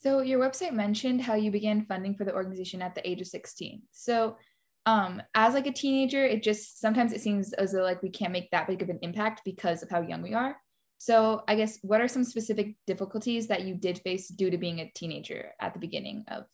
So 0.00 0.20
your 0.20 0.40
website 0.40 0.72
mentioned 0.72 1.20
how 1.20 1.34
you 1.34 1.50
began 1.50 1.84
funding 1.84 2.14
for 2.14 2.24
the 2.24 2.32
organization 2.32 2.80
at 2.80 2.94
the 2.94 3.06
age 3.08 3.20
of 3.20 3.26
16. 3.26 3.82
So 3.90 4.36
um, 4.86 5.20
as 5.34 5.52
like 5.52 5.66
a 5.66 5.72
teenager, 5.72 6.24
it 6.24 6.42
just 6.42 6.80
sometimes 6.80 7.12
it 7.12 7.20
seems 7.20 7.52
as 7.54 7.72
though 7.72 7.82
like 7.82 8.02
we 8.02 8.08
can't 8.08 8.32
make 8.32 8.50
that 8.52 8.66
big 8.66 8.80
of 8.80 8.88
an 8.88 9.00
impact 9.02 9.42
because 9.44 9.82
of 9.82 9.90
how 9.90 10.00
young 10.00 10.22
we 10.22 10.32
are. 10.32 10.56
So, 11.00 11.44
I 11.48 11.54
guess 11.54 11.78
what 11.80 12.02
are 12.02 12.08
some 12.08 12.24
specific 12.24 12.74
difficulties 12.86 13.48
that 13.48 13.62
you 13.62 13.74
did 13.74 14.00
face 14.00 14.28
due 14.28 14.50
to 14.50 14.58
being 14.58 14.80
a 14.80 14.90
teenager 14.94 15.52
at 15.58 15.72
the 15.72 15.80
beginning 15.80 16.26
of 16.28 16.44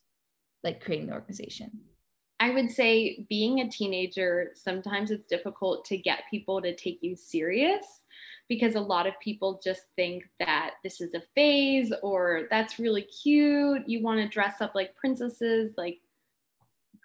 like 0.63 0.81
creating 0.81 1.07
the 1.07 1.13
organization? 1.15 1.69
I 2.39 2.51
would 2.51 2.71
say 2.71 3.25
being 3.27 3.59
a 3.59 3.69
teenager, 3.69 4.51
sometimes 4.55 5.11
it's 5.11 5.27
difficult 5.27 5.83
to 5.85 5.97
get 5.97 6.29
people 6.31 6.61
to 6.61 6.73
take 6.73 6.99
you 7.01 7.17
serious 7.17 8.03
because 8.47 8.75
a 8.75 8.79
lot 8.79 9.05
of 9.05 9.19
people 9.19 9.59
just 9.61 9.81
think 9.97 10.23
that 10.39 10.75
this 10.81 11.01
is 11.01 11.13
a 11.13 11.23
phase 11.35 11.91
or 12.01 12.43
that's 12.49 12.79
really 12.79 13.01
cute. 13.01 13.81
You 13.85 14.01
want 14.01 14.21
to 14.21 14.29
dress 14.29 14.61
up 14.61 14.75
like 14.75 14.95
princesses, 14.95 15.73
like 15.75 15.99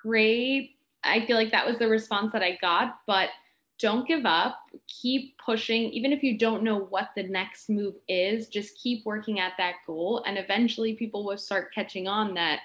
great. 0.01 0.77
I 1.03 1.27
feel 1.27 1.37
like 1.37 1.51
that 1.51 1.67
was 1.67 1.79
the 1.79 1.89
response 1.89 2.31
that 2.35 2.43
I 2.45 2.57
got, 2.61 3.01
but 3.09 3.31
don't 3.79 4.07
give 4.07 4.25
up. 4.25 4.59
Keep 4.87 5.37
pushing. 5.39 5.91
Even 5.91 6.13
if 6.13 6.23
you 6.23 6.39
don't 6.39 6.63
know 6.63 6.79
what 6.79 7.11
the 7.17 7.25
next 7.25 7.69
move 7.69 7.95
is 8.09 8.49
just 8.49 8.79
keep 8.81 9.05
working 9.05 9.41
at 9.41 9.53
that 9.59 9.75
goal. 9.87 10.23
And 10.27 10.39
eventually 10.39 10.95
people 10.95 11.25
will 11.25 11.39
start 11.39 11.75
catching 11.75 12.07
on 12.07 12.35
that 12.35 12.61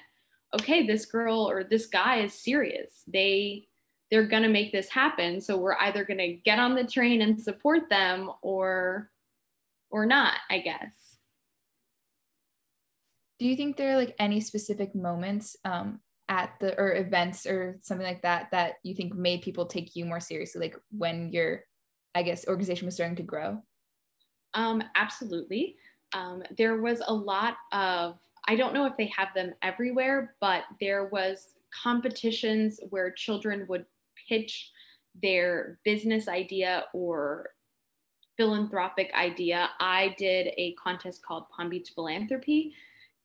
okay 0.54 0.88
this 0.88 1.06
girl 1.06 1.50
or 1.50 1.64
this 1.64 1.88
guy 1.88 2.18
is 2.18 2.34
serious. 2.34 3.04
They 3.08 3.68
they're 4.10 4.28
going 4.28 4.44
to 4.44 4.50
make 4.50 4.72
this 4.72 4.90
happen. 4.90 5.42
So 5.42 5.58
we're 5.58 5.76
either 5.76 6.06
going 6.06 6.20
to 6.20 6.34
get 6.34 6.60
on 6.60 6.76
the 6.76 6.86
train 6.86 7.22
and 7.22 7.42
support 7.42 7.90
them 7.90 8.32
or 8.42 9.10
or 9.90 10.06
not 10.06 10.34
i 10.50 10.60
guess. 10.60 11.18
Do 13.40 13.48
you 13.48 13.56
think 13.56 13.78
there 13.78 13.94
are 13.94 13.98
like 13.98 14.16
any 14.18 14.42
specific 14.42 14.96
moments 14.96 15.56
um, 15.64 16.00
at 16.30 16.52
the 16.60 16.78
or 16.80 16.96
events 16.96 17.46
or 17.46 17.78
something 17.82 18.06
like 18.06 18.22
that 18.22 18.50
that 18.52 18.76
you 18.84 18.94
think 18.94 19.16
made 19.16 19.42
people 19.42 19.66
take 19.66 19.96
you 19.96 20.06
more 20.06 20.20
seriously 20.20 20.60
like 20.60 20.76
when 20.92 21.32
your 21.32 21.62
i 22.16 22.22
guess 22.22 22.48
organization 22.48 22.86
was 22.86 22.96
starting 22.96 23.16
to 23.16 23.24
grow? 23.24 23.62
Um, 24.54 24.82
absolutely. 24.96 25.76
Um, 26.14 26.42
there 26.58 26.82
was 26.82 27.02
a 27.06 27.14
lot 27.14 27.56
of 27.72 28.18
i 28.48 28.56
don't 28.56 28.74
know 28.74 28.86
if 28.86 28.98
they 28.98 29.12
have 29.16 29.30
them 29.36 29.54
everywhere 29.62 30.36
but 30.42 30.64
there 30.80 31.08
was 31.08 31.54
competitions 31.84 32.80
where 32.90 33.12
children 33.12 33.66
would 33.68 33.86
pitch 34.28 34.72
their 35.22 35.80
business 35.84 36.28
idea 36.28 36.86
or 36.94 37.50
philanthropic 38.38 39.12
idea. 39.16 39.70
I 39.80 40.16
did 40.18 40.54
a 40.58 40.74
contest 40.74 41.26
called 41.26 41.50
palm 41.50 41.70
beach 41.70 41.92
philanthropy 41.94 42.74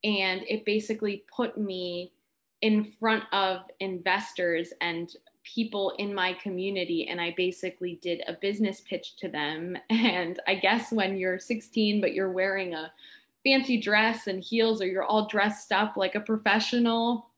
and 0.03 0.43
it 0.49 0.65
basically 0.65 1.25
put 1.35 1.59
me 1.59 2.13
in 2.63 2.85
front 2.85 3.25
of 3.33 3.63
investors 3.81 4.73
and 4.81 5.15
people 5.45 5.93
in 5.99 6.15
my 6.15 6.33
community 6.35 7.09
and 7.09 7.21
I 7.21 7.35
basically 7.37 7.99
did 8.01 8.23
a 8.29 8.35
business 8.35 8.81
pitch 8.81 9.17
to 9.17 9.29
them. 9.29 9.77
And 9.91 10.41
I 10.47 10.55
guess 10.55 10.93
when 10.93 11.19
you're 11.19 11.39
16 11.39 12.01
but 12.01 12.15
you're 12.15 12.33
wearing 12.33 12.75
a 12.75 12.93
fancy 13.45 13.81
dress 13.81 14.29
and 14.29 14.43
heels 14.43 14.81
or 14.81 14.87
you're 14.87 15.05
all 15.05 15.27
dressed 15.27 15.73
up 15.73 15.97
like 15.97 16.15
a 16.15 16.21
professional 16.21 17.29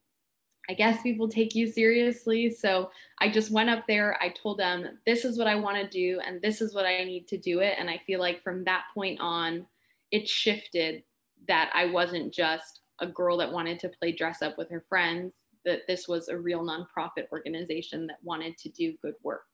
I 0.69 0.73
guess 0.73 1.03
people 1.03 1.29
take 1.29 1.55
you 1.55 1.67
seriously. 1.67 2.49
So 2.49 2.91
I 3.21 3.31
just 3.31 3.51
went 3.51 3.69
up 3.69 3.87
there 3.87 4.23
I 4.23 4.31
told 4.31 4.59
them 4.59 4.99
this 5.07 5.25
is 5.25 5.39
what 5.39 5.47
I 5.47 5.55
want 5.55 5.79
to 5.79 5.89
do 5.89 6.21
and 6.27 6.41
this 6.43 6.61
is 6.61 6.75
what 6.75 6.87
I 6.87 7.05
need 7.05 7.27
to 7.29 7.39
do 7.39 7.61
it. 7.61 7.75
And 7.79 7.89
I 7.89 8.01
feel 8.07 8.21
like 8.21 8.43
from 8.43 8.65
that 8.65 8.85
point 8.93 9.21
on 9.21 9.67
it 10.11 10.29
shifted 10.29 11.03
that 11.49 11.71
I 11.75 11.87
wasn't 11.87 12.33
just 12.33 12.81
a 13.01 13.07
girl 13.07 13.37
that 13.39 13.53
wanted 13.53 13.79
to 13.81 13.91
play 14.01 14.13
dress 14.13 14.43
up 14.43 14.57
with 14.59 14.71
her 14.71 14.85
friends, 14.89 15.35
that 15.65 15.81
this 15.89 16.07
was 16.07 16.29
a 16.29 16.37
real 16.37 16.61
nonprofit 16.61 17.27
organization 17.33 18.07
that 18.07 18.17
wanted 18.23 18.57
to 18.59 18.69
do 18.71 18.95
good 19.03 19.15
work. 19.23 19.45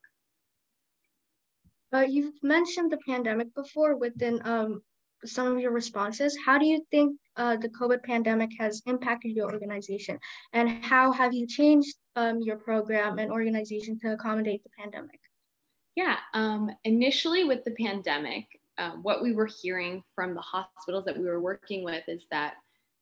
Uh, 1.93 2.01
you've 2.01 2.35
mentioned 2.43 2.93
the 2.93 2.99
pandemic 3.07 3.53
before 3.55 3.97
within 3.97 4.41
um, 4.45 4.83
some 5.25 5.49
of 5.49 5.59
your 5.59 5.73
responses. 5.73 6.37
How 6.45 6.59
do 6.59 6.67
you 6.67 6.85
think 6.91 7.19
uh, 7.37 7.57
the 7.57 7.69
COVID 7.69 8.03
pandemic 8.05 8.51
has 8.59 8.83
impacted 8.87 9.33
your 9.33 9.53
organization? 9.53 10.19
And 10.53 10.85
how 10.85 11.13
have 11.13 11.35
you 11.35 11.47
changed 11.47 11.97
um, 12.17 12.41
your 12.41 12.57
program 12.57 13.19
and 13.19 13.31
organization 13.31 13.99
to 14.01 14.13
accommodate 14.13 14.63
the 14.63 14.71
pandemic? 14.79 15.21
Yeah, 15.97 16.17
um, 16.35 16.71
initially 16.85 17.45
with 17.45 17.65
the 17.65 17.73
pandemic, 17.73 18.47
uh, 18.79 18.93
what 19.03 19.23
we 19.23 19.35
were 19.35 19.49
hearing 19.61 20.03
from 20.15 20.35
the 20.35 20.41
hospitals 20.41 21.05
that 21.05 21.19
we 21.19 21.25
were 21.25 21.41
working 21.41 21.85
with 21.85 22.05
is 22.09 22.27
that 22.31 22.55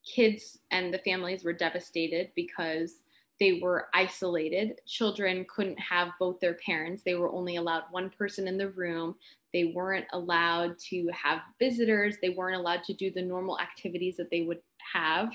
kids 0.05 0.59
and 0.71 0.93
the 0.93 0.99
families 0.99 1.45
were 1.45 1.53
devastated 1.53 2.31
because 2.35 3.03
they 3.41 3.61
were 3.63 3.89
isolated. 3.95 4.81
Children 4.87 5.47
couldn't 5.49 5.79
have 5.79 6.09
both 6.19 6.41
their 6.41 6.55
parents. 6.55 7.03
They 7.05 7.15
were 7.15 7.31
only 7.31 7.57
allowed 7.57 7.85
one 7.91 8.11
person 8.11 8.49
in 8.49 8.59
the 8.59 8.71
room. 8.71 9.15
They 9.53 9.73
weren't 9.75 10.07
allowed 10.13 10.79
to 10.91 11.09
have 11.13 11.41
visitors. 11.59 12.17
They 12.21 12.31
weren't 12.31 12.57
allowed 12.57 12.83
to 12.85 12.95
do 12.95 13.11
the 13.11 13.23
normal 13.23 13.59
activities 13.61 14.17
that 14.17 14.31
they 14.31 14.43
would 14.43 14.61
have. 14.93 15.33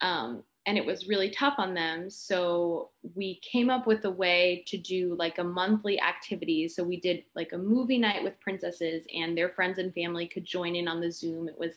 Um, 0.00 0.42
and 0.64 0.78
it 0.78 0.86
was 0.86 1.08
really 1.08 1.30
tough 1.30 1.54
on 1.58 1.74
them. 1.74 2.08
So 2.08 2.90
we 3.14 3.40
came 3.40 3.68
up 3.68 3.86
with 3.86 4.04
a 4.04 4.10
way 4.10 4.64
to 4.68 4.78
do 4.78 5.16
like 5.18 5.38
a 5.38 5.44
monthly 5.44 6.00
activity. 6.00 6.68
So 6.68 6.84
we 6.84 7.00
did 7.00 7.24
like 7.34 7.52
a 7.52 7.58
movie 7.58 7.98
night 7.98 8.22
with 8.22 8.40
princesses, 8.40 9.04
and 9.14 9.36
their 9.36 9.50
friends 9.50 9.78
and 9.78 9.92
family 9.92 10.26
could 10.26 10.44
join 10.44 10.76
in 10.76 10.86
on 10.86 11.00
the 11.00 11.10
Zoom. 11.10 11.48
It 11.48 11.58
was 11.58 11.74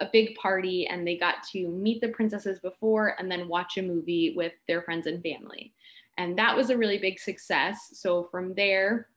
a 0.00 0.08
big 0.12 0.34
party 0.36 0.86
and 0.86 1.06
they 1.06 1.16
got 1.16 1.36
to 1.52 1.68
meet 1.68 2.00
the 2.00 2.08
princesses 2.08 2.60
before 2.60 3.16
and 3.18 3.30
then 3.30 3.48
watch 3.48 3.78
a 3.78 3.82
movie 3.82 4.34
with 4.36 4.52
their 4.66 4.82
friends 4.82 5.06
and 5.06 5.22
family. 5.22 5.72
And 6.16 6.38
that 6.38 6.56
was 6.56 6.70
a 6.70 6.76
really 6.76 6.98
big 6.98 7.18
success. 7.18 7.90
So 7.94 8.28
from 8.30 8.54
there, 8.54 9.08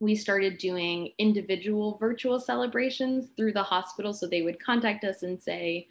we 0.00 0.16
started 0.16 0.58
doing 0.58 1.12
individual 1.18 1.96
virtual 1.98 2.40
celebrations 2.40 3.28
through 3.36 3.52
the 3.52 3.62
hospital. 3.62 4.12
So 4.12 4.26
they 4.26 4.42
would 4.42 4.62
contact 4.62 5.04
us 5.04 5.22
and 5.22 5.40
say, 5.40 5.86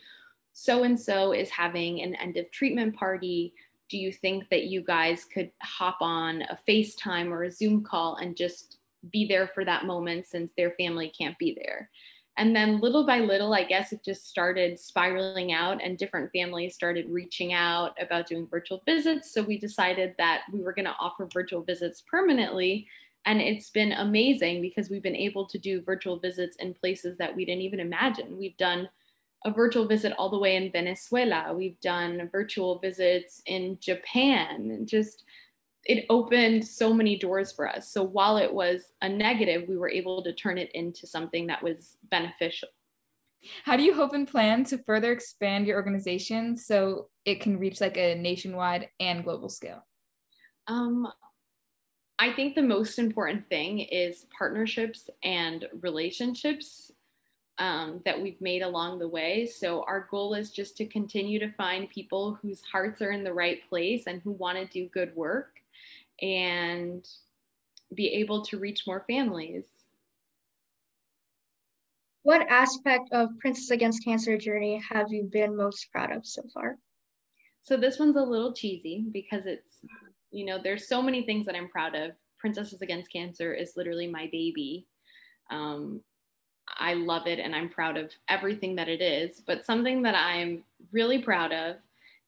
so 0.54 0.84
and 0.84 1.00
so 1.00 1.32
is 1.32 1.50
having 1.50 2.02
an 2.02 2.16
end 2.16 2.36
of 2.36 2.52
treatment 2.52 2.96
party. 2.96 3.54
Do 3.90 3.98
you 3.98 4.12
think 4.12 4.50
that 4.50 4.66
you 4.66 4.82
guys 4.82 5.26
could 5.26 5.52
hop 5.62 5.98
on 6.02 6.42
a 6.44 6.60
FaceTime 6.68 7.32
or 7.32 7.44
a 7.44 7.52
Zoom 7.52 7.84
call 7.84 8.16
and 8.18 8.36
just 8.36 8.78
be 9.10 9.26
there 9.28 9.48
for 9.48 9.66
that 9.66 9.86
moment 9.86 10.28
since 10.28 10.52
their 10.56 10.72
family 10.72 11.12
can't 11.18 11.38
be 11.38 11.56
there. 11.56 11.90
And 12.42 12.56
then 12.56 12.80
little 12.80 13.06
by 13.06 13.20
little, 13.20 13.54
I 13.54 13.64
guess 13.64 13.94
it 13.94 14.04
just 14.04 14.28
started 14.28 14.80
spiraling 14.80 15.54
out, 15.54 15.80
and 15.80 15.96
different 15.96 16.32
families 16.32 16.74
started 16.74 17.06
reaching 17.08 17.54
out 17.54 17.96
about 18.02 18.26
doing 18.26 18.48
virtual 18.48 18.82
visits. 18.84 19.32
So 19.32 19.44
we 19.44 19.60
decided 19.60 20.16
that 20.18 20.42
we 20.52 20.64
were 20.64 20.74
going 20.74 20.86
to 20.86 20.96
offer 21.00 21.30
virtual 21.32 21.62
visits 21.62 22.02
permanently. 22.10 22.88
And 23.26 23.40
it's 23.40 23.70
been 23.70 23.92
amazing 23.92 24.60
because 24.64 24.90
we've 24.90 25.04
been 25.04 25.16
able 25.16 25.46
to 25.46 25.60
do 25.60 25.84
virtual 25.84 26.18
visits 26.18 26.56
in 26.56 26.74
places 26.74 27.16
that 27.20 27.36
we 27.36 27.46
didn't 27.46 27.62
even 27.62 27.80
imagine. 27.80 28.36
We've 28.36 28.58
done 28.58 28.90
a 29.46 29.52
virtual 29.52 29.88
visit 29.88 30.12
all 30.18 30.32
the 30.32 30.40
way 30.40 30.56
in 30.56 30.72
Venezuela, 30.72 31.54
we've 31.54 31.80
done 31.80 32.28
virtual 32.32 32.80
visits 32.80 33.44
in 33.46 33.78
Japan, 33.80 34.88
just 34.88 35.26
it 35.86 36.06
opened 36.10 36.66
so 36.66 36.94
many 36.94 37.18
doors 37.18 37.52
for 37.52 37.68
us. 37.68 37.92
So 37.92 38.04
while 38.04 38.38
it 38.38 38.54
was 38.54 38.92
a 39.02 39.10
negative, 39.10 39.68
we 39.68 39.78
were 39.78 39.90
able 39.90 40.24
to 40.24 40.34
turn 40.34 40.58
it 40.58 40.72
into 40.74 41.08
something 41.08 41.48
that 41.48 41.64
was 41.64 41.98
beneficial. 42.10 42.70
How 43.64 43.76
do 43.76 43.84
you 43.84 43.94
hope 43.94 44.14
and 44.14 44.28
plan 44.28 44.64
to 44.66 44.78
further 44.78 45.12
expand 45.12 45.66
your 45.66 45.78
organization 45.78 46.56
so 46.56 47.08
it 47.26 47.42
can 47.42 47.58
reach 47.58 47.82
like 47.82 47.98
a 47.98 48.14
nationwide 48.14 48.90
and 49.00 49.24
global 49.24 49.50
scale? 49.50 49.84
Um, 50.68 51.12
I 52.20 52.32
think 52.34 52.54
the 52.54 52.62
most 52.62 53.00
important 53.00 53.50
thing 53.50 53.80
is 53.80 54.28
partnerships 54.38 55.10
and 55.24 55.68
relationships 55.82 56.92
um, 57.58 58.02
that 58.06 58.22
we've 58.22 58.40
made 58.40 58.62
along 58.62 59.00
the 59.00 59.08
way. 59.08 59.48
So, 59.48 59.84
our 59.84 60.08
goal 60.10 60.36
is 60.36 60.52
just 60.52 60.78
to 60.78 60.86
continue 60.86 61.40
to 61.40 61.52
find 61.54 61.90
people 61.90 62.38
whose 62.42 62.62
hearts 62.62 63.02
are 63.02 63.12
in 63.12 63.24
the 63.24 63.34
right 63.34 63.68
place 63.68 64.04
and 64.06 64.22
who 64.22 64.32
want 64.32 64.58
to 64.58 64.66
do 64.66 64.88
good 64.90 65.16
work 65.16 65.61
and 66.22 67.08
be 67.94 68.08
able 68.10 68.44
to 68.46 68.58
reach 68.58 68.88
more 68.88 69.04
families. 69.08 69.66
What 72.24 72.48
aspect 72.50 73.10
of 73.12 73.38
Princess 73.40 73.72
Against 73.72 74.04
Cancer 74.04 74.38
journey 74.38 74.82
have 74.90 75.08
you 75.12 75.24
been 75.24 75.58
most 75.58 75.92
proud 75.92 76.12
of 76.12 76.26
so 76.26 76.44
far? 76.54 76.78
So 77.64 77.78
this 77.78 78.00
one's 78.00 78.16
a 78.16 78.22
little 78.22 78.54
cheesy 78.54 79.06
because 79.12 79.46
it's, 79.46 79.86
you 80.32 80.46
know, 80.46 80.60
there's 80.62 80.88
so 80.88 81.02
many 81.02 81.24
things 81.24 81.46
that 81.48 81.56
I'm 81.56 81.70
proud 81.70 81.96
of. 81.96 82.12
Princesses 82.38 82.82
Against 82.82 83.12
Cancer 83.12 83.54
is 83.54 83.74
literally 83.76 84.08
my 84.08 84.30
baby. 84.32 84.88
Um, 85.50 86.02
I 86.78 86.94
love 86.94 87.28
it 87.28 87.40
and 87.40 87.56
I'm 87.56 87.70
proud 87.70 87.98
of 87.98 88.12
everything 88.30 88.76
that 88.76 88.88
it 88.88 89.02
is. 89.02 89.42
But 89.46 89.66
something 89.66 90.02
that 90.04 90.16
I'm 90.16 90.64
really 90.92 91.22
proud 91.22 91.52
of 91.52 91.78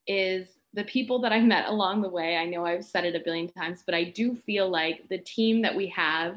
is 0.08 0.60
the 0.74 0.84
people 0.86 1.20
that 1.20 1.32
I've 1.32 1.44
met 1.44 1.70
along 1.70 2.02
the 2.02 2.10
way, 2.10 2.36
I 2.38 2.46
know 2.46 2.66
I've 2.66 2.86
said 2.86 3.06
it 3.06 3.16
a 3.16 3.24
billion 3.24 3.48
times, 3.48 3.84
but 3.86 3.94
I 3.94 4.06
do 4.06 4.36
feel 4.36 4.70
like 4.70 5.08
the 5.10 5.20
team 5.20 5.62
that 5.62 5.76
we 5.76 5.88
have, 5.88 6.36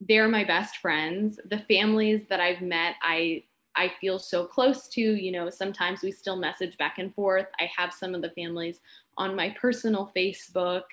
they're 0.00 0.28
my 0.28 0.44
best 0.44 0.78
friends. 0.78 1.38
The 1.48 1.60
families 1.60 2.22
that 2.28 2.40
I've 2.40 2.60
met, 2.60 2.96
I 3.02 3.44
I 3.78 3.92
feel 4.00 4.18
so 4.18 4.46
close 4.46 4.88
to, 4.88 5.00
you 5.00 5.30
know, 5.30 5.50
sometimes 5.50 6.00
we 6.02 6.10
still 6.10 6.36
message 6.36 6.78
back 6.78 6.98
and 6.98 7.14
forth. 7.14 7.46
I 7.60 7.68
have 7.76 7.92
some 7.92 8.14
of 8.14 8.22
the 8.22 8.30
families 8.30 8.80
on 9.18 9.36
my 9.36 9.54
personal 9.60 10.10
Facebook. 10.16 10.84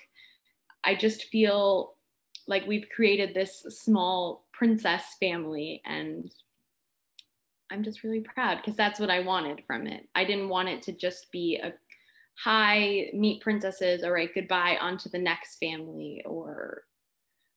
I 0.84 0.96
just 0.96 1.26
feel 1.30 1.96
like 2.46 2.68
we've 2.68 2.88
created 2.94 3.34
this 3.34 3.66
small 3.70 4.44
princess 4.52 5.16
family 5.18 5.82
and 5.86 6.30
I'm 7.72 7.84
just 7.84 8.04
really 8.04 8.20
proud 8.20 8.58
because 8.58 8.76
that's 8.76 9.00
what 9.00 9.10
I 9.10 9.22
wanted 9.22 9.64
from 9.66 9.88
it. 9.88 10.08
I 10.14 10.26
didn't 10.26 10.50
want 10.50 10.70
it 10.70 10.82
to 10.84 10.92
just 10.92 11.32
be 11.32 11.58
a 11.58 11.74
hi, 12.38 13.10
meet 13.14 13.42
princesses, 13.42 14.04
all 14.04 14.12
right, 14.12 14.34
goodbye, 14.34 14.78
on 14.82 14.98
to 15.00 15.10
the 15.10 15.20
next 15.20 15.58
family. 15.58 16.22
Or 16.26 16.84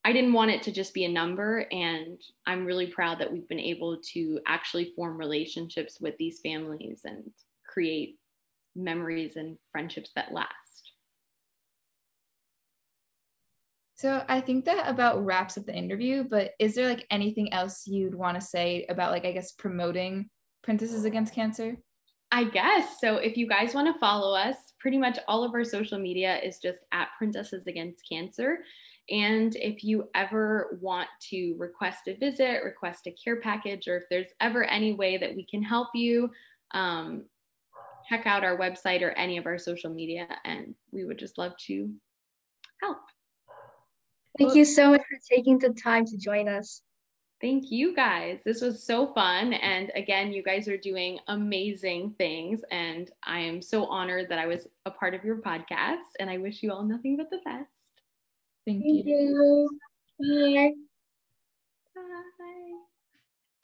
I 0.04 0.12
didn't 0.12 0.32
want 0.32 0.50
it 0.50 0.62
to 0.64 0.72
just 0.72 0.94
be 0.94 1.04
a 1.04 1.08
number. 1.08 1.66
And 1.72 2.20
I'm 2.46 2.64
really 2.64 2.86
proud 2.86 3.18
that 3.18 3.32
we've 3.32 3.48
been 3.48 3.58
able 3.58 3.98
to 4.12 4.40
actually 4.46 4.92
form 4.94 5.18
relationships 5.18 5.98
with 6.00 6.16
these 6.18 6.40
families 6.40 7.00
and 7.04 7.24
create 7.66 8.18
memories 8.74 9.36
and 9.36 9.56
friendships 9.72 10.10
that 10.14 10.32
last. 10.32 10.50
So 13.96 14.22
I 14.28 14.42
think 14.42 14.66
that 14.66 14.88
about 14.88 15.24
wraps 15.24 15.56
up 15.56 15.64
the 15.64 15.74
interview, 15.74 16.22
but 16.22 16.50
is 16.60 16.74
there 16.74 16.86
like 16.86 17.06
anything 17.10 17.52
else 17.54 17.86
you'd 17.86 18.14
want 18.14 18.38
to 18.38 18.46
say 18.46 18.84
about 18.90 19.10
like 19.10 19.24
I 19.24 19.32
guess 19.32 19.52
promoting 19.52 20.28
Princesses 20.62 21.06
Against 21.06 21.32
Cancer? 21.34 21.76
I 22.32 22.44
guess. 22.44 23.00
So 23.00 23.16
if 23.16 23.36
you 23.36 23.46
guys 23.46 23.74
want 23.74 23.92
to 23.92 23.98
follow 23.98 24.34
us, 24.34 24.56
pretty 24.80 24.98
much 24.98 25.18
all 25.28 25.44
of 25.44 25.54
our 25.54 25.64
social 25.64 25.98
media 25.98 26.38
is 26.38 26.58
just 26.58 26.80
at 26.92 27.08
Princesses 27.18 27.66
Against 27.66 28.04
Cancer. 28.08 28.58
And 29.08 29.54
if 29.56 29.84
you 29.84 30.08
ever 30.14 30.78
want 30.80 31.08
to 31.30 31.54
request 31.58 32.08
a 32.08 32.16
visit, 32.16 32.64
request 32.64 33.06
a 33.06 33.12
care 33.12 33.40
package, 33.40 33.86
or 33.86 33.98
if 33.98 34.04
there's 34.10 34.26
ever 34.40 34.64
any 34.64 34.94
way 34.94 35.16
that 35.16 35.34
we 35.34 35.46
can 35.46 35.62
help 35.62 35.88
you, 35.94 36.30
um, 36.72 37.24
check 38.08 38.26
out 38.26 38.44
our 38.44 38.58
website 38.58 39.02
or 39.02 39.10
any 39.10 39.38
of 39.38 39.46
our 39.46 39.58
social 39.58 39.90
media, 39.92 40.26
and 40.44 40.74
we 40.90 41.04
would 41.04 41.18
just 41.18 41.38
love 41.38 41.52
to 41.66 41.90
help. 42.82 42.98
Thank 44.38 44.54
you 44.54 44.64
so 44.64 44.90
much 44.90 45.00
for 45.00 45.18
taking 45.34 45.58
the 45.58 45.70
time 45.70 46.04
to 46.04 46.16
join 46.16 46.48
us. 46.48 46.82
Thank 47.40 47.70
you 47.70 47.94
guys. 47.94 48.38
This 48.44 48.62
was 48.62 48.82
so 48.82 49.12
fun. 49.12 49.52
And 49.52 49.92
again, 49.94 50.32
you 50.32 50.42
guys 50.42 50.68
are 50.68 50.78
doing 50.78 51.18
amazing 51.28 52.14
things. 52.16 52.62
And 52.70 53.10
I 53.22 53.40
am 53.40 53.60
so 53.60 53.84
honored 53.86 54.30
that 54.30 54.38
I 54.38 54.46
was 54.46 54.66
a 54.86 54.90
part 54.90 55.14
of 55.14 55.22
your 55.22 55.42
podcast. 55.42 56.16
And 56.18 56.30
I 56.30 56.38
wish 56.38 56.62
you 56.62 56.72
all 56.72 56.82
nothing 56.82 57.18
but 57.18 57.28
the 57.30 57.40
best. 57.44 57.70
Thank, 58.66 58.82
Thank 58.82 59.06
you. 59.06 59.68
you. 60.18 60.54
Bye. 60.54 60.72
Bye. 61.94 62.76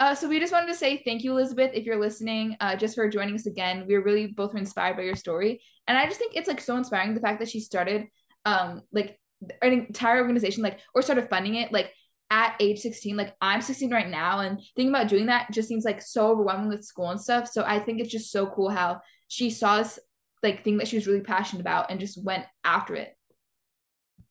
Uh, 0.03 0.15
so 0.17 0.29
we 0.29 0.41
just 0.41 0.53
wanted 0.53 0.67
to 0.67 0.75
say 0.75 1.01
thank 1.05 1.23
you, 1.23 1.31
Elizabeth, 1.31 1.71
if 1.75 1.85
you're 1.85 2.01
listening, 2.01 2.57
uh, 2.61 2.75
just 2.75 2.97
for 2.97 3.09
joining 3.09 3.37
us 3.37 3.47
again. 3.47 3.85
We 3.87 3.95
are 3.95 4.03
really 4.03 4.27
both 4.27 4.57
inspired 4.57 4.97
by 4.97 5.05
your 5.05 5.15
story, 5.15 5.63
and 5.87 5.97
I 5.97 6.07
just 6.07 6.19
think 6.19 6.35
it's 6.35 6.49
like 6.49 6.61
so 6.61 6.77
inspiring 6.77 7.15
the 7.15 7.21
fact 7.21 7.39
that 7.39 7.49
she 7.49 7.61
started, 7.61 8.09
um, 8.45 8.83
like 8.93 9.17
an 9.63 9.73
entire 9.73 10.21
organization, 10.21 10.65
like 10.65 10.81
or 10.93 11.03
started 11.03 11.31
funding 11.31 11.55
it, 11.55 11.71
like 11.71 11.93
at 12.33 12.57
age 12.61 12.81
16 12.81 13.15
like 13.15 13.37
i'm 13.43 13.61
16 13.61 13.93
right 13.93 14.09
now 14.09 14.41
and 14.41 14.59
thinking 14.75 14.89
about 14.89 15.09
doing 15.09 15.27
that 15.27 15.53
just 15.53 15.69
seems 15.69 15.85
like 15.85 16.01
so 16.01 16.31
overwhelming 16.31 16.71
with 16.71 16.83
school 16.83 17.11
and 17.11 17.21
stuff 17.21 17.47
so 17.47 17.63
i 17.67 17.79
think 17.79 18.01
it's 18.01 18.11
just 18.11 18.33
so 18.33 18.47
cool 18.47 18.71
how 18.71 18.99
she 19.29 19.51
saw 19.51 19.77
this 19.77 19.99
like 20.43 20.65
thing 20.65 20.79
that 20.79 20.89
she 20.89 20.97
was 20.97 21.07
really 21.07 21.21
passionate 21.21 21.61
about 21.61 21.91
and 21.91 22.01
just 22.01 22.25
went 22.25 22.45
after 22.65 22.97
it 22.97 23.15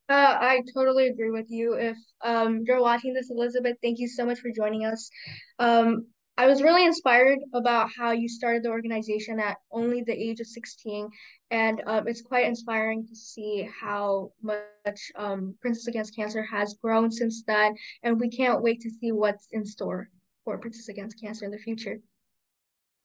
uh, 0.10 0.38
I 0.42 0.62
totally 0.74 1.08
agree 1.08 1.32
with 1.32 1.50
you. 1.50 1.76
If 1.76 1.96
um, 2.22 2.66
you're 2.68 2.82
watching 2.82 3.14
this, 3.14 3.32
Elizabeth, 3.32 3.78
thank 3.82 3.98
you 3.98 4.10
so 4.10 4.26
much 4.26 4.40
for 4.40 4.52
joining 4.54 4.84
us. 4.84 5.10
Um, 5.58 6.08
I 6.38 6.48
was 6.48 6.62
really 6.62 6.86
inspired 6.86 7.40
about 7.54 7.90
how 7.96 8.12
you 8.12 8.28
started 8.28 8.64
the 8.64 8.70
organization 8.70 9.40
at 9.40 9.58
only 9.72 10.02
the 10.02 10.14
age 10.14 10.40
of 10.40 10.48
16. 10.48 11.10
And 11.52 11.82
um, 11.86 12.08
it's 12.08 12.22
quite 12.22 12.46
inspiring 12.46 13.06
to 13.08 13.16
see 13.16 13.70
how 13.80 14.32
much 14.42 15.12
um, 15.16 15.56
Princess 15.62 15.88
Against 15.88 16.16
Cancer 16.16 16.44
has 16.44 16.76
grown 16.82 17.12
since 17.12 17.44
then. 17.46 17.76
And 18.04 18.20
we 18.20 18.30
can't 18.30 18.64
wait 18.64 18.80
to 18.82 18.90
see 18.90 19.12
what's 19.12 19.48
in 19.52 19.66
store 19.66 20.10
for 20.46 20.58
Princess 20.58 20.88
Against 20.88 21.20
Cancer 21.20 21.46
in 21.46 21.52
the 21.52 21.58
future. 21.58 22.00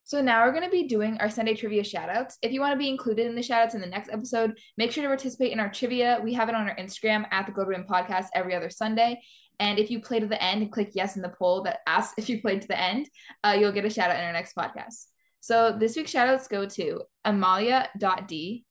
So 0.04 0.22
now 0.22 0.44
we're 0.44 0.52
going 0.52 0.62
to 0.62 0.70
be 0.70 0.86
doing 0.86 1.18
our 1.18 1.28
Sunday 1.28 1.54
trivia 1.54 1.82
shoutouts. 1.82 2.34
If 2.40 2.52
you 2.52 2.60
want 2.60 2.74
to 2.74 2.78
be 2.78 2.88
included 2.88 3.26
in 3.26 3.34
the 3.34 3.40
shoutouts 3.40 3.74
in 3.74 3.80
the 3.80 3.88
next 3.88 4.08
episode, 4.08 4.56
make 4.76 4.92
sure 4.92 5.02
to 5.02 5.08
participate 5.08 5.50
in 5.50 5.58
our 5.58 5.68
trivia. 5.68 6.20
We 6.22 6.32
have 6.34 6.48
it 6.48 6.54
on 6.54 6.68
our 6.68 6.76
Instagram 6.76 7.26
at 7.32 7.44
the 7.44 7.50
Gold 7.50 7.66
Ribbon 7.66 7.88
Podcast 7.88 8.26
every 8.32 8.54
other 8.54 8.70
Sunday. 8.70 9.20
And 9.58 9.78
if 9.78 9.90
you 9.90 10.00
play 10.00 10.20
to 10.20 10.26
the 10.26 10.42
end 10.42 10.62
and 10.62 10.72
click 10.72 10.90
yes 10.94 11.16
in 11.16 11.22
the 11.22 11.32
poll 11.38 11.62
that 11.62 11.80
asks 11.86 12.14
if 12.18 12.28
you 12.28 12.40
played 12.40 12.62
to 12.62 12.68
the 12.68 12.80
end, 12.80 13.08
uh, 13.42 13.56
you'll 13.58 13.72
get 13.72 13.84
a 13.84 13.90
shout 13.90 14.10
out 14.10 14.18
in 14.18 14.24
our 14.24 14.32
next 14.32 14.54
podcast. 14.54 15.06
So 15.40 15.76
this 15.78 15.96
week's 15.96 16.10
shout 16.10 16.28
outs 16.28 16.48
go 16.48 16.66
to 16.66 17.02
Amalia.d, 17.24 18.64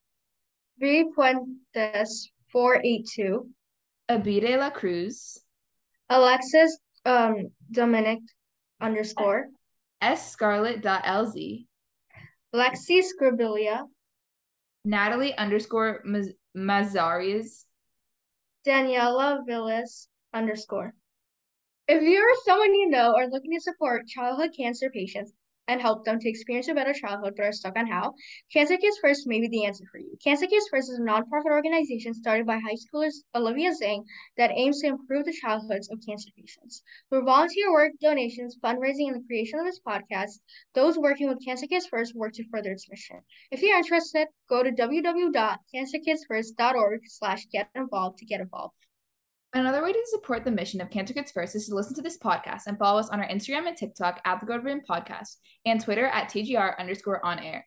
V 0.78 1.06
Puentes 1.18 2.30
482, 2.52 3.50
Abide 4.10 4.60
La 4.60 4.70
Cruz, 4.70 5.40
Alexis 6.10 6.78
um, 7.06 7.50
Dominic 7.72 8.20
underscore, 8.82 9.48
S 10.02 10.32
Scarlet.lz, 10.32 11.66
Lexi 12.54 13.02
Scribilia, 13.02 13.84
Natalie 14.84 15.36
underscore 15.38 16.04
Mazarias, 16.56 17.66
Daniela 18.68 19.40
Villas 19.48 20.10
underscore. 20.36 20.94
If 21.88 22.02
you 22.02 22.20
or 22.20 22.36
someone 22.46 22.76
you 22.76 22.90
know 22.90 23.16
are 23.16 23.30
looking 23.30 23.54
to 23.54 23.62
support 23.62 24.08
childhood 24.08 24.52
cancer 24.58 24.90
patients 24.90 25.34
and 25.68 25.82
help 25.82 26.06
them 26.06 26.20
to 26.20 26.30
experience 26.30 26.68
a 26.68 26.74
better 26.74 26.94
childhood 26.94 27.34
but 27.36 27.46
are 27.46 27.52
stuck 27.52 27.78
on 27.78 27.88
how, 27.88 28.14
Cancer 28.54 28.78
Kids 28.78 29.00
First 29.00 29.28
may 29.28 29.40
be 29.40 29.48
the 29.48 29.66
answer 29.66 29.84
for 29.92 29.98
you. 29.98 30.16
Cancer 30.24 30.46
Kids 30.48 30.68
First 30.70 30.92
is 30.92 31.00
a 31.00 31.02
nonprofit 31.02 31.52
organization 31.52 32.14
started 32.14 32.46
by 32.46 32.60
high 32.60 32.76
schoolers 32.76 33.24
Olivia 33.34 33.72
Zhang 33.72 34.06
that 34.38 34.52
aims 34.52 34.82
to 34.82 34.88
improve 34.88 35.26
the 35.26 35.34
childhoods 35.34 35.90
of 35.92 36.00
cancer 36.08 36.30
patients. 36.38 36.84
Through 37.10 37.26
volunteer 37.26 37.72
work, 37.72 37.94
donations, 38.02 38.58
fundraising, 38.64 39.08
and 39.08 39.16
the 39.16 39.26
creation 39.28 39.60
of 39.60 39.66
this 39.66 39.80
podcast, 39.80 40.40
those 40.74 40.98
working 40.98 41.28
with 41.28 41.44
Cancer 41.44 41.68
Kids 41.68 41.88
First 41.88 42.16
work 42.16 42.34
to 42.34 42.48
further 42.50 42.72
its 42.72 42.90
mission. 42.90 43.22
If 43.52 43.62
you're 43.62 43.78
interested, 43.78 44.28
go 44.50 44.64
to 44.64 44.72
www.cancerkidsfirst.org 44.72 47.02
slash 47.06 47.46
get 47.52 47.70
involved 47.76 48.18
to 48.20 48.26
get 48.26 48.40
involved. 48.42 48.76
Another 49.56 49.82
way 49.82 49.94
to 49.94 50.02
support 50.08 50.44
the 50.44 50.52
mission 50.52 50.82
of 50.82 50.90
Cancer 50.90 51.14
Kids 51.14 51.32
First 51.32 51.56
is 51.56 51.70
to 51.70 51.76
listen 51.76 51.96
to 51.96 52.02
this 52.02 52.18
podcast 52.18 52.64
and 52.68 52.78
follow 52.78 53.00
us 53.00 53.08
on 53.08 53.22
our 53.22 53.28
Instagram 53.30 53.70
and 53.70 53.78
TikTok 53.78 54.20
at 54.26 54.42
the 54.42 54.46
Gold 54.46 54.66
Ribbon 54.66 54.84
Podcast 54.88 55.38
and 55.66 55.80
Twitter 55.80 56.08
at 56.08 56.30
TGR 56.30 56.78
underscore 56.78 57.26
on 57.26 57.40
air. 57.40 57.66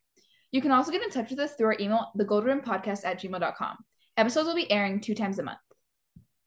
You 0.53 0.61
can 0.61 0.71
also 0.71 0.93
get 0.93 1.03
in 1.03 1.09
touch 1.09 1.31
with 1.31 1.39
us 1.39 1.55
through 1.55 1.69
our 1.69 1.77
email, 1.81 2.13
thegoldribbonpodcast 2.19 3.07
at 3.07 3.23
gmail.com. 3.23 3.77
Episodes 4.19 4.47
will 4.47 4.55
be 4.55 4.71
airing 4.71 5.01
two 5.01 5.15
times 5.15 5.39
a 5.39 5.43
month. 5.43 5.57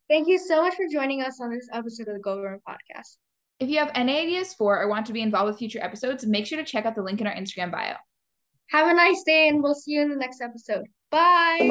Thank 0.08 0.28
you 0.28 0.38
so 0.38 0.62
much 0.62 0.76
for 0.76 0.86
joining 0.92 1.24
us 1.24 1.42
on 1.42 1.50
this 1.50 1.68
episode 1.74 2.08
of 2.08 2.14
the 2.14 2.20
Gold 2.20 2.44
Ribbon 2.44 2.60
Podcast. 2.68 3.18
If 3.60 3.68
you 3.68 3.80
have 3.80 3.90
any 3.96 4.20
ideas 4.20 4.54
for 4.54 4.80
or 4.80 4.90
want 4.90 5.08
to 5.08 5.14
be 5.14 5.24
involved 5.24 5.48
with 5.48 5.58
future 5.58 5.84
episodes, 5.84 6.24
make 6.24 6.46
sure 6.46 6.60
to 6.60 6.64
check 6.64 6.86
out 6.86 6.94
the 6.94 7.02
link 7.02 7.20
in 7.20 7.26
our 7.26 7.34
Instagram 7.34 7.72
bio. 7.72 7.96
Have 8.68 8.88
a 8.88 8.94
nice 8.94 9.24
day, 9.24 9.48
and 9.48 9.64
we'll 9.64 9.74
see 9.74 9.94
you 9.94 10.04
in 10.04 10.10
the 10.10 10.16
next 10.16 10.40
episode. 10.40 10.86
Bye. 11.10 11.70